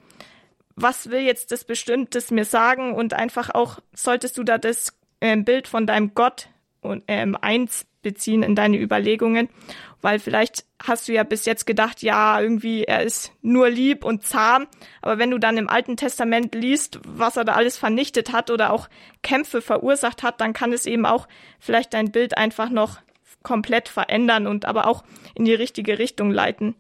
was 0.75 1.09
will 1.09 1.21
jetzt 1.21 1.51
das 1.51 1.63
Bestimmtes 1.63 2.31
mir 2.31 2.45
sagen? 2.45 2.93
Und 2.93 3.13
einfach 3.13 3.49
auch, 3.49 3.79
solltest 3.93 4.37
du 4.37 4.43
da 4.43 4.57
das 4.57 4.97
äh, 5.19 5.35
Bild 5.37 5.67
von 5.67 5.87
deinem 5.87 6.13
Gott 6.13 6.49
und, 6.81 7.03
ähm, 7.07 7.37
eins 7.41 7.85
beziehen 8.05 8.43
in 8.43 8.55
deine 8.55 8.79
Überlegungen, 8.79 9.49
weil 10.01 10.19
vielleicht 10.19 10.65
hast 10.85 11.07
du 11.07 11.13
ja 11.13 11.23
bis 11.23 11.45
jetzt 11.45 11.65
gedacht, 11.65 12.03
ja, 12.03 12.39
irgendwie 12.39 12.83
er 12.83 13.01
ist 13.01 13.33
nur 13.41 13.67
lieb 13.67 14.05
und 14.05 14.23
zahm, 14.23 14.67
aber 15.01 15.17
wenn 15.17 15.31
du 15.31 15.39
dann 15.39 15.57
im 15.57 15.67
Alten 15.67 15.97
Testament 15.97 16.53
liest, 16.53 16.99
was 17.07 17.35
er 17.35 17.43
da 17.43 17.53
alles 17.53 17.79
vernichtet 17.79 18.31
hat 18.31 18.51
oder 18.51 18.71
auch 18.71 18.87
Kämpfe 19.23 19.61
verursacht 19.61 20.21
hat, 20.21 20.39
dann 20.39 20.53
kann 20.53 20.71
es 20.71 20.85
eben 20.85 21.07
auch 21.07 21.27
vielleicht 21.59 21.95
dein 21.95 22.11
Bild 22.11 22.37
einfach 22.37 22.69
noch 22.69 22.99
komplett 23.41 23.89
verändern 23.89 24.45
und 24.45 24.65
aber 24.65 24.87
auch 24.87 25.03
in 25.33 25.45
die 25.45 25.55
richtige 25.55 25.97
Richtung 25.97 26.29
leiten. 26.29 26.75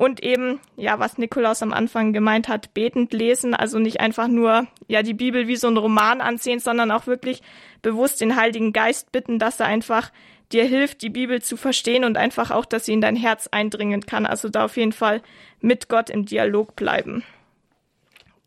Und 0.00 0.22
eben, 0.22 0.60
ja, 0.76 0.98
was 0.98 1.18
Nikolaus 1.18 1.62
am 1.62 1.74
Anfang 1.74 2.14
gemeint 2.14 2.48
hat, 2.48 2.72
betend 2.72 3.12
lesen, 3.12 3.52
also 3.52 3.78
nicht 3.78 4.00
einfach 4.00 4.28
nur, 4.28 4.66
ja, 4.88 5.02
die 5.02 5.12
Bibel 5.12 5.46
wie 5.46 5.56
so 5.56 5.68
ein 5.68 5.76
Roman 5.76 6.22
ansehen, 6.22 6.58
sondern 6.58 6.90
auch 6.90 7.06
wirklich 7.06 7.42
bewusst 7.82 8.20
den 8.22 8.34
Heiligen 8.34 8.72
Geist 8.72 9.12
bitten, 9.12 9.38
dass 9.38 9.60
er 9.60 9.66
einfach 9.66 10.10
dir 10.52 10.64
hilft, 10.64 11.02
die 11.02 11.10
Bibel 11.10 11.42
zu 11.42 11.56
verstehen 11.56 12.04
und 12.04 12.16
einfach 12.16 12.50
auch, 12.50 12.64
dass 12.64 12.86
sie 12.86 12.92
in 12.92 13.00
dein 13.00 13.16
Herz 13.16 13.48
eindringen 13.50 14.06
kann. 14.06 14.26
Also 14.26 14.48
da 14.48 14.64
auf 14.64 14.76
jeden 14.76 14.92
Fall 14.92 15.22
mit 15.60 15.88
Gott 15.88 16.10
im 16.10 16.26
Dialog 16.26 16.76
bleiben. 16.76 17.24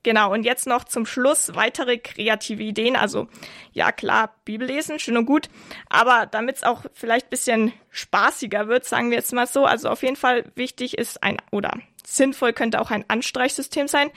Genau, 0.04 0.34
und 0.34 0.44
jetzt 0.44 0.68
noch 0.68 0.84
zum 0.84 1.06
Schluss 1.06 1.56
weitere 1.56 1.98
kreative 1.98 2.62
Ideen. 2.62 2.98
Also 2.98 3.30
ja, 3.72 3.94
klar, 3.94 4.36
Bibel 4.44 4.68
lesen, 4.68 5.00
schön 5.00 5.16
und 5.16 5.26
gut, 5.26 5.50
aber 5.90 6.26
damit 6.26 6.58
es 6.58 6.64
auch 6.64 6.84
vielleicht 6.94 7.30
bisschen 7.30 7.72
spaßiger 7.90 8.68
wird, 8.68 8.84
sagen 8.84 9.12
wir 9.12 9.18
jetzt 9.18 9.32
mal 9.32 9.48
so, 9.48 9.66
also 9.66 9.90
auf 9.90 10.04
jeden 10.04 10.18
Fall 10.18 10.44
wichtig 10.56 10.98
ist 10.98 11.24
ein, 11.24 11.38
oder 11.52 11.78
sinnvoll 12.06 12.52
könnte 12.52 12.82
auch 12.82 12.92
ein 12.92 13.06
Anstreichsystem 13.08 13.88
sein. 13.88 14.12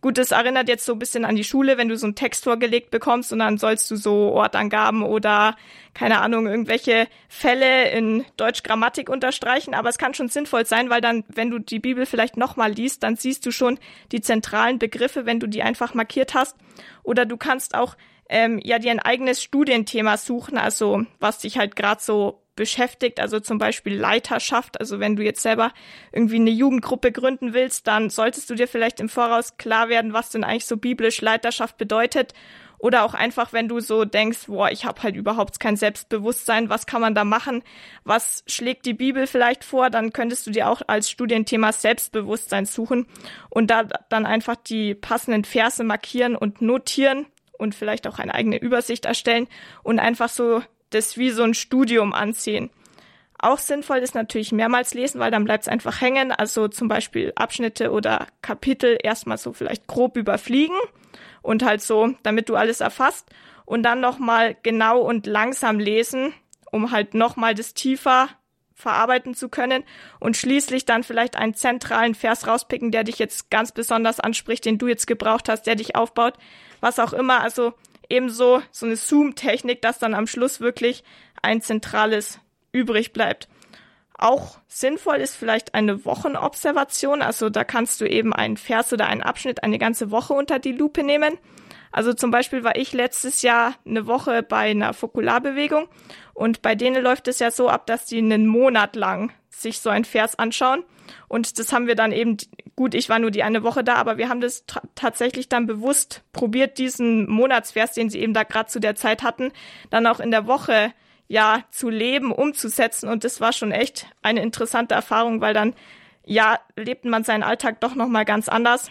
Gut, 0.00 0.16
das 0.16 0.30
erinnert 0.30 0.68
jetzt 0.68 0.84
so 0.84 0.92
ein 0.92 1.00
bisschen 1.00 1.24
an 1.24 1.34
die 1.34 1.42
Schule, 1.42 1.76
wenn 1.76 1.88
du 1.88 1.96
so 1.96 2.06
einen 2.06 2.14
Text 2.14 2.44
vorgelegt 2.44 2.92
bekommst 2.92 3.32
und 3.32 3.40
dann 3.40 3.58
sollst 3.58 3.90
du 3.90 3.96
so 3.96 4.32
Ortangaben 4.32 5.02
oder, 5.02 5.56
keine 5.92 6.20
Ahnung, 6.20 6.46
irgendwelche 6.46 7.08
Fälle 7.28 7.90
in 7.90 8.24
Deutsch-Grammatik 8.36 9.08
unterstreichen. 9.08 9.74
Aber 9.74 9.88
es 9.88 9.98
kann 9.98 10.14
schon 10.14 10.28
sinnvoll 10.28 10.66
sein, 10.66 10.88
weil 10.88 11.00
dann, 11.00 11.24
wenn 11.26 11.50
du 11.50 11.58
die 11.58 11.80
Bibel 11.80 12.06
vielleicht 12.06 12.36
nochmal 12.36 12.70
liest, 12.70 13.02
dann 13.02 13.16
siehst 13.16 13.44
du 13.44 13.50
schon 13.50 13.80
die 14.12 14.20
zentralen 14.20 14.78
Begriffe, 14.78 15.26
wenn 15.26 15.40
du 15.40 15.48
die 15.48 15.64
einfach 15.64 15.94
markiert 15.94 16.32
hast. 16.32 16.56
Oder 17.02 17.26
du 17.26 17.36
kannst 17.36 17.74
auch 17.74 17.96
ähm, 18.28 18.60
ja 18.62 18.78
dir 18.78 18.92
ein 18.92 19.00
eigenes 19.00 19.42
Studienthema 19.42 20.16
suchen, 20.16 20.58
also 20.58 21.02
was 21.18 21.40
dich 21.40 21.58
halt 21.58 21.74
gerade 21.74 22.00
so 22.00 22.42
beschäftigt, 22.58 23.20
also 23.20 23.38
zum 23.38 23.56
Beispiel 23.58 23.96
Leiterschaft. 23.96 24.80
Also 24.80 24.98
wenn 24.98 25.14
du 25.14 25.22
jetzt 25.22 25.42
selber 25.42 25.72
irgendwie 26.12 26.36
eine 26.36 26.50
Jugendgruppe 26.50 27.12
gründen 27.12 27.54
willst, 27.54 27.86
dann 27.86 28.10
solltest 28.10 28.50
du 28.50 28.56
dir 28.56 28.66
vielleicht 28.66 28.98
im 28.98 29.08
Voraus 29.08 29.56
klar 29.56 29.88
werden, 29.88 30.12
was 30.12 30.30
denn 30.30 30.42
eigentlich 30.42 30.66
so 30.66 30.76
biblisch 30.76 31.20
Leiterschaft 31.20 31.78
bedeutet. 31.78 32.34
Oder 32.78 33.04
auch 33.04 33.14
einfach, 33.14 33.52
wenn 33.52 33.68
du 33.68 33.78
so 33.80 34.04
denkst, 34.04 34.46
boah, 34.46 34.70
ich 34.70 34.84
habe 34.84 35.02
halt 35.02 35.14
überhaupt 35.14 35.60
kein 35.60 35.76
Selbstbewusstsein, 35.76 36.68
was 36.68 36.86
kann 36.86 37.00
man 37.00 37.14
da 37.14 37.24
machen? 37.24 37.62
Was 38.04 38.42
schlägt 38.46 38.86
die 38.86 38.94
Bibel 38.94 39.28
vielleicht 39.28 39.64
vor? 39.64 39.88
Dann 39.88 40.12
könntest 40.12 40.46
du 40.46 40.50
dir 40.50 40.68
auch 40.68 40.82
als 40.86 41.10
Studienthema 41.10 41.72
Selbstbewusstsein 41.72 42.66
suchen 42.66 43.06
und 43.50 43.70
da 43.70 43.84
dann 44.08 44.26
einfach 44.26 44.56
die 44.56 44.94
passenden 44.94 45.44
Verse 45.44 45.82
markieren 45.82 46.34
und 46.34 46.60
notieren 46.60 47.26
und 47.56 47.74
vielleicht 47.74 48.06
auch 48.06 48.18
eine 48.18 48.34
eigene 48.34 48.58
Übersicht 48.58 49.04
erstellen 49.04 49.46
und 49.82 49.98
einfach 50.00 50.28
so 50.28 50.62
das 50.90 51.16
wie 51.16 51.30
so 51.30 51.42
ein 51.42 51.54
Studium 51.54 52.12
ansehen. 52.12 52.70
Auch 53.40 53.58
sinnvoll 53.58 53.98
ist 53.98 54.16
natürlich 54.16 54.50
mehrmals 54.50 54.94
lesen, 54.94 55.20
weil 55.20 55.30
dann 55.30 55.44
bleibt 55.44 55.62
es 55.62 55.68
einfach 55.68 56.00
hängen. 56.00 56.32
Also 56.32 56.66
zum 56.66 56.88
Beispiel 56.88 57.32
Abschnitte 57.36 57.92
oder 57.92 58.26
Kapitel 58.42 58.98
erstmal 59.00 59.38
so 59.38 59.52
vielleicht 59.52 59.86
grob 59.86 60.16
überfliegen 60.16 60.76
und 61.42 61.64
halt 61.64 61.80
so, 61.80 62.14
damit 62.24 62.48
du 62.48 62.56
alles 62.56 62.80
erfasst 62.80 63.30
und 63.64 63.84
dann 63.84 64.00
nochmal 64.00 64.56
genau 64.62 65.00
und 65.00 65.26
langsam 65.26 65.78
lesen, 65.78 66.34
um 66.72 66.90
halt 66.90 67.14
nochmal 67.14 67.54
das 67.54 67.74
tiefer 67.74 68.28
verarbeiten 68.74 69.34
zu 69.34 69.48
können 69.48 69.84
und 70.20 70.36
schließlich 70.36 70.84
dann 70.84 71.02
vielleicht 71.02 71.36
einen 71.36 71.54
zentralen 71.54 72.14
Vers 72.14 72.46
rauspicken, 72.46 72.92
der 72.92 73.04
dich 73.04 73.18
jetzt 73.18 73.50
ganz 73.50 73.72
besonders 73.72 74.20
anspricht, 74.20 74.64
den 74.64 74.78
du 74.78 74.86
jetzt 74.86 75.06
gebraucht 75.06 75.48
hast, 75.48 75.66
der 75.66 75.74
dich 75.74 75.96
aufbaut, 75.96 76.34
was 76.80 76.98
auch 76.98 77.12
immer. 77.12 77.40
Also 77.40 77.74
ebenso 78.08 78.62
so 78.70 78.86
eine 78.86 78.96
Zoom-Technik, 78.96 79.82
dass 79.82 79.98
dann 79.98 80.14
am 80.14 80.26
Schluss 80.26 80.60
wirklich 80.60 81.04
ein 81.42 81.60
zentrales 81.60 82.40
übrig 82.72 83.12
bleibt. 83.12 83.48
Auch 84.16 84.58
sinnvoll 84.66 85.16
ist 85.16 85.36
vielleicht 85.36 85.74
eine 85.74 86.04
Wochenobservation. 86.04 87.22
Also 87.22 87.50
da 87.50 87.62
kannst 87.62 88.00
du 88.00 88.04
eben 88.04 88.32
einen 88.32 88.56
Vers 88.56 88.92
oder 88.92 89.06
einen 89.06 89.22
Abschnitt 89.22 89.62
eine 89.62 89.78
ganze 89.78 90.10
Woche 90.10 90.34
unter 90.34 90.58
die 90.58 90.72
Lupe 90.72 91.04
nehmen. 91.04 91.38
Also 91.92 92.12
zum 92.12 92.30
Beispiel 92.30 92.64
war 92.64 92.76
ich 92.76 92.92
letztes 92.92 93.42
Jahr 93.42 93.74
eine 93.86 94.06
Woche 94.06 94.42
bei 94.42 94.70
einer 94.70 94.92
Fokularbewegung 94.92 95.88
und 96.34 96.62
bei 96.62 96.74
denen 96.74 97.02
läuft 97.02 97.28
es 97.28 97.38
ja 97.38 97.50
so 97.50 97.68
ab, 97.68 97.86
dass 97.86 98.04
die 98.04 98.18
einen 98.18 98.46
Monat 98.46 98.94
lang 98.94 99.32
sich 99.48 99.80
so 99.80 99.88
ein 99.88 100.04
Vers 100.04 100.38
anschauen. 100.38 100.84
Und 101.28 101.58
das 101.58 101.72
haben 101.72 101.86
wir 101.86 101.94
dann 101.94 102.12
eben, 102.12 102.36
gut, 102.76 102.94
ich 102.94 103.08
war 103.08 103.18
nur 103.18 103.30
die 103.30 103.42
eine 103.42 103.62
Woche 103.62 103.84
da, 103.84 103.94
aber 103.94 104.18
wir 104.18 104.28
haben 104.28 104.40
das 104.40 104.64
tatsächlich 104.94 105.48
dann 105.48 105.66
bewusst 105.66 106.22
probiert, 106.32 106.78
diesen 106.78 107.28
Monatsvers, 107.28 107.92
den 107.92 108.10
sie 108.10 108.20
eben 108.20 108.34
da 108.34 108.44
gerade 108.44 108.68
zu 108.68 108.80
der 108.80 108.94
Zeit 108.94 109.22
hatten, 109.22 109.52
dann 109.90 110.06
auch 110.06 110.20
in 110.20 110.30
der 110.30 110.46
Woche 110.46 110.92
ja 111.28 111.64
zu 111.70 111.90
leben, 111.90 112.32
umzusetzen. 112.32 113.08
Und 113.08 113.24
das 113.24 113.40
war 113.40 113.52
schon 113.52 113.72
echt 113.72 114.06
eine 114.22 114.42
interessante 114.42 114.94
Erfahrung, 114.94 115.40
weil 115.40 115.54
dann 115.54 115.74
ja 116.24 116.58
lebt 116.76 117.04
man 117.04 117.24
seinen 117.24 117.42
Alltag 117.42 117.80
doch 117.80 117.94
noch 117.94 118.08
mal 118.08 118.24
ganz 118.24 118.48
anders. 118.48 118.90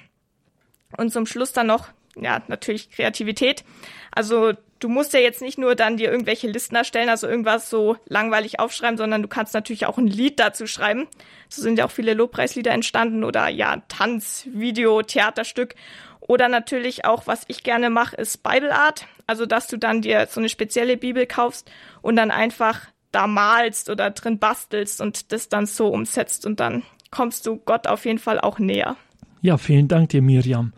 Und 0.97 1.12
zum 1.12 1.25
Schluss 1.25 1.51
dann 1.53 1.67
noch 1.67 1.89
ja 2.15 2.41
natürlich 2.47 2.91
Kreativität. 2.91 3.63
Also 4.12 4.53
du 4.80 4.90
musst 4.90 5.13
ja 5.13 5.20
jetzt 5.20 5.42
nicht 5.42 5.58
nur 5.58 5.76
dann 5.76 5.98
dir 5.98 6.12
irgendwelche 6.12 6.48
Listen 6.48 6.76
erstellen, 6.76 7.10
also 7.10 7.28
irgendwas 7.28 7.70
so 7.70 7.98
langweilig 8.08 8.60
aufschreiben, 8.60 8.98
sondern 8.98 9.22
du 9.22 9.28
kannst 9.28 9.54
natürlich 9.54 9.86
auch 9.86 9.98
ein 9.98 10.08
Lied 10.08 10.40
dazu 10.40 10.68
schreiben. 10.68 11.08
So 11.50 11.62
sind 11.62 11.80
ja 11.80 11.86
auch 11.86 11.92
viele 11.92 12.13
Lobpreislieder 12.13 12.72
entstanden 12.72 13.24
oder 13.24 13.48
ja 13.48 13.84
Tanz, 13.88 14.48
Video, 14.52 15.02
Theaterstück. 15.02 15.76
Oder 16.20 16.50
natürlich 16.50 17.06
auch, 17.06 17.26
was 17.26 17.44
ich 17.48 17.63
gerne 17.63 17.90
mache, 17.90 18.16
ist 18.18 18.44
Bible 18.44 18.74
Art. 18.74 19.08
Also, 19.28 19.46
dass 19.46 19.68
du 19.68 19.78
dann 19.78 20.02
dir 20.02 20.28
so 20.30 20.40
eine 20.40 20.50
spezielle 20.50 20.98
Bibel 20.98 21.26
kaufst 21.26 21.72
und 22.02 22.16
dann 22.16 22.32
einfach 22.32 22.82
da 23.12 23.28
malst 23.28 23.90
oder 23.90 24.12
drin 24.12 24.40
bastelst 24.40 25.02
und 25.02 25.32
das 25.32 25.50
dann 25.50 25.66
so 25.66 25.88
umsetzt 25.88 26.46
und 26.46 26.60
dann 26.60 26.84
kommst 27.12 27.46
du 27.46 27.58
Gott 27.58 27.88
auf 27.88 28.06
jeden 28.06 28.20
Fall 28.20 28.40
auch 28.40 28.60
näher. 28.60 28.98
Ja, 29.42 29.58
vielen 29.58 29.88
Dank 29.88 30.10
dir, 30.10 30.22
Miriam. 30.22 30.74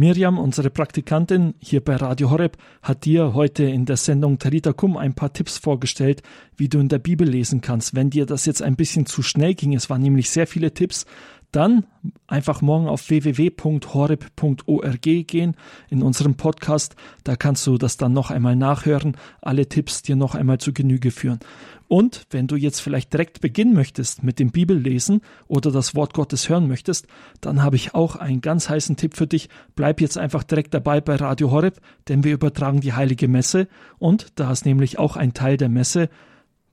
Miriam, 0.00 0.38
unsere 0.38 0.70
Praktikantin 0.70 1.54
hier 1.58 1.82
bei 1.82 1.96
Radio 1.96 2.30
Horeb, 2.30 2.56
hat 2.82 3.04
dir 3.04 3.34
heute 3.34 3.64
in 3.64 3.84
der 3.84 3.96
Sendung 3.96 4.38
Tarita 4.38 4.72
Kum 4.72 4.96
ein 4.96 5.14
paar 5.14 5.32
Tipps 5.32 5.58
vorgestellt, 5.58 6.22
wie 6.56 6.68
du 6.68 6.78
in 6.78 6.88
der 6.88 7.00
Bibel 7.00 7.28
lesen 7.28 7.62
kannst. 7.62 7.96
Wenn 7.96 8.08
dir 8.08 8.24
das 8.24 8.46
jetzt 8.46 8.62
ein 8.62 8.76
bisschen 8.76 9.06
zu 9.06 9.24
schnell 9.24 9.54
ging, 9.54 9.74
es 9.74 9.90
waren 9.90 10.00
nämlich 10.00 10.30
sehr 10.30 10.46
viele 10.46 10.72
Tipps, 10.72 11.04
dann 11.50 11.84
einfach 12.28 12.60
morgen 12.60 12.86
auf 12.86 13.10
www.horeb.org 13.10 15.02
gehen 15.02 15.56
in 15.88 16.02
unserem 16.04 16.36
Podcast. 16.36 16.94
Da 17.24 17.34
kannst 17.34 17.66
du 17.66 17.76
das 17.76 17.96
dann 17.96 18.12
noch 18.12 18.30
einmal 18.30 18.54
nachhören, 18.54 19.16
alle 19.42 19.68
Tipps 19.68 20.02
dir 20.02 20.14
noch 20.14 20.36
einmal 20.36 20.58
zu 20.58 20.72
Genüge 20.72 21.10
führen. 21.10 21.40
Und 21.88 22.26
wenn 22.30 22.46
du 22.46 22.56
jetzt 22.56 22.80
vielleicht 22.80 23.12
direkt 23.14 23.40
beginnen 23.40 23.72
möchtest 23.72 24.22
mit 24.22 24.38
dem 24.38 24.50
Bibellesen 24.50 25.22
oder 25.46 25.72
das 25.72 25.94
Wort 25.94 26.12
Gottes 26.12 26.50
hören 26.50 26.68
möchtest, 26.68 27.06
dann 27.40 27.62
habe 27.62 27.76
ich 27.76 27.94
auch 27.94 28.16
einen 28.16 28.42
ganz 28.42 28.68
heißen 28.68 28.96
Tipp 28.96 29.16
für 29.16 29.26
dich. 29.26 29.48
Bleib 29.74 30.02
jetzt 30.02 30.18
einfach 30.18 30.44
direkt 30.44 30.74
dabei 30.74 31.00
bei 31.00 31.16
Radio 31.16 31.50
Horeb, 31.50 31.80
denn 32.08 32.24
wir 32.24 32.34
übertragen 32.34 32.80
die 32.80 32.92
heilige 32.92 33.26
Messe 33.26 33.68
und 33.98 34.26
da 34.36 34.52
ist 34.52 34.66
nämlich 34.66 34.98
auch 34.98 35.16
ein 35.16 35.32
Teil 35.32 35.56
der 35.56 35.70
Messe 35.70 36.10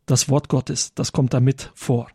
das 0.06 0.30
Wort 0.30 0.50
Gottes. 0.50 0.94
Das 0.94 1.14
kommt 1.14 1.34
damit 1.34 1.72
vor. 1.76 2.08